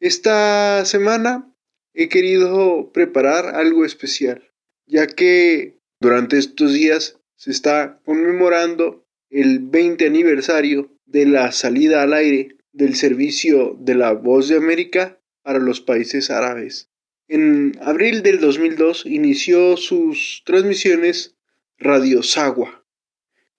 Esta 0.00 0.84
semana 0.84 1.54
he 1.94 2.08
querido 2.08 2.90
preparar 2.92 3.54
algo 3.54 3.84
especial, 3.84 4.50
ya 4.86 5.06
que 5.06 5.81
durante 6.02 6.36
estos 6.36 6.72
días 6.72 7.16
se 7.36 7.52
está 7.52 8.00
conmemorando 8.04 9.06
el 9.30 9.60
20 9.60 10.04
aniversario 10.04 10.90
de 11.06 11.26
la 11.26 11.52
salida 11.52 12.02
al 12.02 12.12
aire 12.12 12.56
del 12.72 12.96
servicio 12.96 13.76
de 13.78 13.94
la 13.94 14.12
Voz 14.12 14.48
de 14.48 14.56
América 14.56 15.20
para 15.42 15.60
los 15.60 15.80
países 15.80 16.28
árabes. 16.28 16.90
En 17.28 17.78
abril 17.80 18.24
del 18.24 18.40
2002 18.40 19.06
inició 19.06 19.76
sus 19.76 20.42
transmisiones 20.44 21.36
Radio 21.78 22.24
Sagua, 22.24 22.84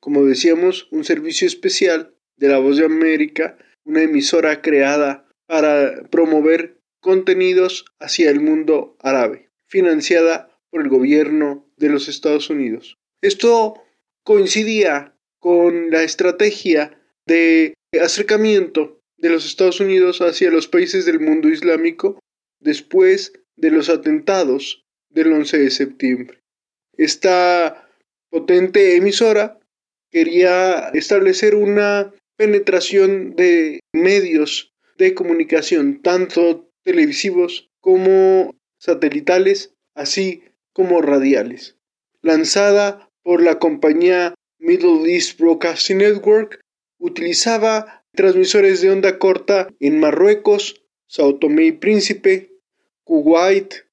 como 0.01 0.25
decíamos, 0.25 0.89
un 0.91 1.05
servicio 1.05 1.47
especial 1.47 2.13
de 2.35 2.49
la 2.49 2.57
Voz 2.57 2.75
de 2.75 2.85
América, 2.85 3.57
una 3.85 4.01
emisora 4.01 4.61
creada 4.61 5.29
para 5.45 6.09
promover 6.09 6.81
contenidos 6.99 7.85
hacia 7.99 8.29
el 8.29 8.41
mundo 8.41 8.97
árabe, 8.99 9.49
financiada 9.65 10.49
por 10.69 10.81
el 10.81 10.89
gobierno 10.89 11.69
de 11.83 11.89
los 11.89 12.07
Estados 12.07 12.49
Unidos. 12.49 12.97
Esto 13.21 13.83
coincidía 14.23 15.13
con 15.39 15.91
la 15.91 16.03
estrategia 16.03 16.97
de 17.27 17.73
acercamiento 18.01 19.01
de 19.17 19.29
los 19.29 19.45
Estados 19.45 19.81
Unidos 19.81 20.21
hacia 20.21 20.49
los 20.49 20.69
países 20.69 21.05
del 21.05 21.19
mundo 21.19 21.49
islámico 21.49 22.19
después 22.61 23.33
de 23.57 23.71
los 23.71 23.89
atentados 23.89 24.85
del 25.09 25.33
11 25.33 25.57
de 25.59 25.69
septiembre. 25.69 26.39
Esta 26.95 27.89
potente 28.29 28.95
emisora 28.95 29.59
quería 30.09 30.89
establecer 30.93 31.53
una 31.53 32.13
penetración 32.37 33.35
de 33.35 33.81
medios 33.91 34.71
de 34.97 35.13
comunicación, 35.13 36.01
tanto 36.01 36.69
televisivos 36.83 37.69
como 37.81 38.55
satelitales, 38.79 39.73
así 39.95 40.43
como 40.73 41.01
radiales. 41.01 41.77
Lanzada 42.21 43.09
por 43.23 43.41
la 43.41 43.59
compañía 43.59 44.35
Middle 44.59 45.13
East 45.13 45.39
Broadcasting 45.39 45.99
Network, 45.99 46.59
utilizaba 46.99 48.03
transmisores 48.13 48.81
de 48.81 48.91
onda 48.91 49.19
corta 49.19 49.69
en 49.79 49.99
Marruecos, 49.99 50.81
Sao 51.07 51.35
Tomé 51.35 51.65
y 51.65 51.71
Príncipe, 51.73 52.51
Kuwait, 53.03 53.85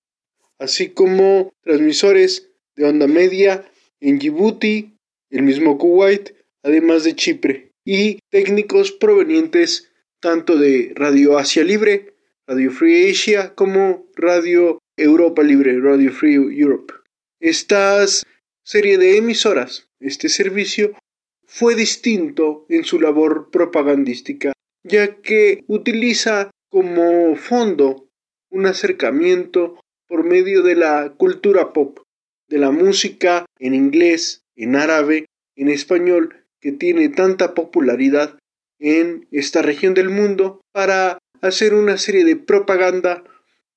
así 0.59 0.91
como 0.91 1.53
transmisores 1.63 2.51
de 2.77 2.85
onda 2.85 3.07
media 3.07 3.71
en 4.01 4.19
Djibouti, 4.19 4.97
el 5.31 5.43
mismo 5.43 5.79
Kuwait, 5.79 6.35
además 6.63 7.05
de 7.05 7.17
Chipre, 7.17 7.73
y 7.85 8.21
técnicos 8.31 8.93
provenientes 8.93 9.91
tanto 10.21 10.57
de 10.57 10.93
Radio 10.95 11.39
Asia 11.39 11.65
Libre, 11.65 12.15
Radio 12.47 12.71
Free 12.71 13.11
Asia, 13.11 13.55
como 13.55 14.07
Radio 14.15 14.79
Europa 15.03 15.43
Libre, 15.43 15.81
Radio 15.81 16.13
Free 16.13 16.35
Europe. 16.35 16.93
Esta 17.41 18.05
serie 18.63 18.99
de 18.99 19.17
emisoras, 19.17 19.89
este 19.99 20.29
servicio, 20.29 20.93
fue 21.47 21.75
distinto 21.75 22.67
en 22.69 22.85
su 22.85 23.01
labor 23.01 23.51
propagandística, 23.51 24.53
ya 24.85 25.17
que 25.17 25.65
utiliza 25.67 26.51
como 26.71 27.35
fondo 27.35 28.09
un 28.51 28.67
acercamiento 28.67 29.81
por 30.07 30.25
medio 30.25 30.63
de 30.63 30.77
la 30.77 31.15
cultura 31.17 31.73
pop, 31.73 32.01
de 32.49 32.59
la 32.59 32.71
música 32.71 33.47
en 33.59 33.75
inglés, 33.75 34.43
en 34.55 34.77
árabe, 34.77 35.27
en 35.57 35.69
español, 35.69 36.45
que 36.61 36.73
tiene 36.73 37.09
tanta 37.09 37.55
popularidad 37.55 38.39
en 38.79 39.27
esta 39.31 39.63
región 39.63 39.95
del 39.95 40.11
mundo, 40.11 40.61
para 40.73 41.19
hacer 41.41 41.75
una 41.75 41.97
serie 41.97 42.25
de 42.25 42.37
propaganda 42.37 43.25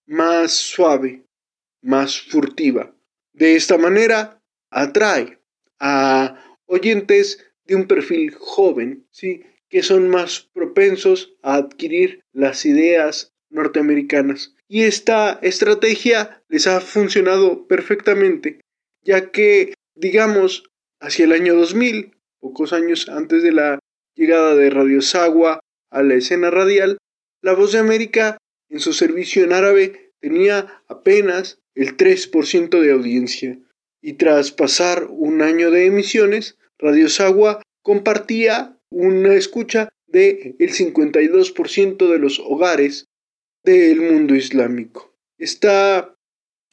más 0.05 0.53
suave, 0.53 1.25
más 1.81 2.21
furtiva. 2.21 2.95
De 3.33 3.55
esta 3.55 3.77
manera 3.77 4.41
atrae 4.69 5.39
a 5.79 6.57
oyentes 6.65 7.45
de 7.65 7.75
un 7.75 7.87
perfil 7.87 8.33
joven, 8.33 9.07
¿sí? 9.11 9.43
que 9.69 9.83
son 9.83 10.07
más 10.09 10.49
propensos 10.53 11.35
a 11.41 11.55
adquirir 11.55 12.21
las 12.31 12.65
ideas 12.65 13.33
norteamericanas. 13.49 14.55
Y 14.67 14.83
esta 14.83 15.39
estrategia 15.41 16.43
les 16.47 16.67
ha 16.67 16.79
funcionado 16.81 17.67
perfectamente, 17.67 18.59
ya 19.01 19.31
que, 19.31 19.73
digamos, 19.95 20.63
hacia 20.99 21.25
el 21.25 21.31
año 21.31 21.55
2000, 21.55 22.15
pocos 22.39 22.73
años 22.73 23.09
antes 23.09 23.43
de 23.43 23.51
la 23.51 23.79
llegada 24.15 24.55
de 24.55 24.69
Radio 24.69 25.01
Sagua 25.01 25.59
a 25.89 26.03
la 26.03 26.15
escena 26.15 26.49
radial, 26.49 26.97
La 27.41 27.53
Voz 27.53 27.71
de 27.71 27.79
América 27.79 28.37
en 28.69 28.79
su 28.79 28.93
servicio 28.93 29.43
en 29.43 29.53
árabe 29.53 30.13
tenía 30.19 30.83
apenas 30.87 31.59
el 31.75 31.97
3% 31.97 32.79
de 32.79 32.91
audiencia. 32.91 33.59
Y 34.01 34.13
tras 34.13 34.51
pasar 34.51 35.07
un 35.09 35.41
año 35.41 35.71
de 35.71 35.85
emisiones, 35.85 36.57
Radio 36.77 37.09
Sagua 37.09 37.61
compartía 37.81 38.77
una 38.89 39.33
escucha 39.33 39.89
de 40.07 40.55
el 40.59 40.71
52% 40.71 42.11
de 42.11 42.19
los 42.19 42.39
hogares 42.39 43.07
del 43.63 44.01
mundo 44.01 44.35
islámico. 44.35 45.15
Esta 45.37 46.15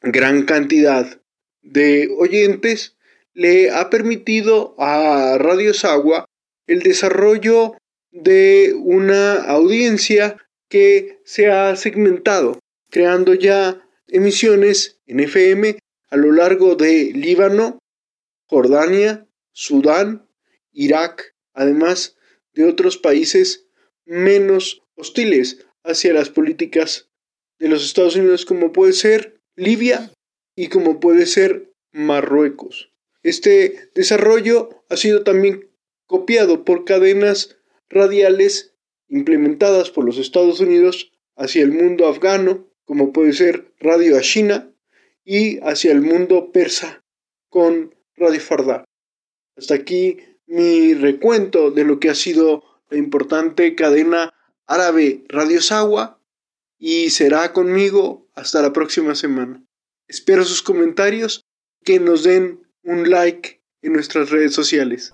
gran 0.01 0.43
cantidad 0.43 1.21
de 1.61 2.09
oyentes 2.17 2.97
le 3.33 3.71
ha 3.71 3.89
permitido 3.89 4.75
a 4.77 5.37
Radio 5.37 5.73
Sagua 5.73 6.25
el 6.67 6.81
desarrollo 6.81 7.77
de 8.11 8.73
una 8.77 9.35
audiencia 9.43 10.37
que 10.71 11.19
se 11.25 11.51
ha 11.51 11.75
segmentado, 11.75 12.57
creando 12.89 13.33
ya 13.33 13.85
emisiones 14.07 15.01
en 15.05 15.19
FM 15.19 15.77
a 16.09 16.15
lo 16.15 16.31
largo 16.31 16.75
de 16.75 17.11
Líbano, 17.13 17.77
Jordania, 18.47 19.27
Sudán, 19.51 20.29
Irak, 20.71 21.35
además 21.53 22.15
de 22.53 22.63
otros 22.63 22.97
países 22.97 23.67
menos 24.05 24.81
hostiles 24.95 25.65
hacia 25.83 26.13
las 26.13 26.29
políticas 26.29 27.09
de 27.59 27.67
los 27.67 27.83
Estados 27.83 28.15
Unidos 28.15 28.45
como 28.45 28.71
puede 28.71 28.93
ser 28.93 29.41
Libia 29.57 30.09
y 30.55 30.69
como 30.69 31.01
puede 31.01 31.25
ser 31.25 31.73
Marruecos. 31.91 32.93
Este 33.23 33.91
desarrollo 33.93 34.85
ha 34.87 34.95
sido 34.95 35.23
también 35.23 35.69
copiado 36.05 36.63
por 36.63 36.85
cadenas 36.85 37.57
radiales 37.89 38.70
implementadas 39.11 39.91
por 39.91 40.05
los 40.05 40.17
Estados 40.17 40.59
Unidos 40.59 41.11
hacia 41.35 41.61
el 41.61 41.71
mundo 41.71 42.07
afgano, 42.07 42.67
como 42.85 43.13
puede 43.13 43.33
ser 43.33 43.71
Radio 43.79 44.17
Ashina, 44.17 44.71
y 45.23 45.59
hacia 45.59 45.91
el 45.91 46.01
mundo 46.01 46.51
persa 46.51 47.03
con 47.49 47.93
Radio 48.15 48.39
Farda. 48.39 48.85
Hasta 49.55 49.75
aquí 49.75 50.17
mi 50.47 50.93
recuento 50.95 51.69
de 51.69 51.83
lo 51.83 51.99
que 51.99 52.09
ha 52.09 52.15
sido 52.15 52.63
la 52.89 52.97
importante 52.97 53.75
cadena 53.75 54.33
árabe 54.65 55.23
Radio 55.27 55.61
Sagua 55.61 56.19
y 56.79 57.09
será 57.09 57.53
conmigo 57.53 58.27
hasta 58.33 58.61
la 58.61 58.73
próxima 58.73 59.13
semana. 59.13 59.63
Espero 60.07 60.43
sus 60.43 60.61
comentarios, 60.61 61.45
que 61.83 61.99
nos 61.99 62.23
den 62.23 62.61
un 62.83 63.09
like 63.09 63.61
en 63.81 63.93
nuestras 63.93 64.29
redes 64.29 64.53
sociales. 64.53 65.13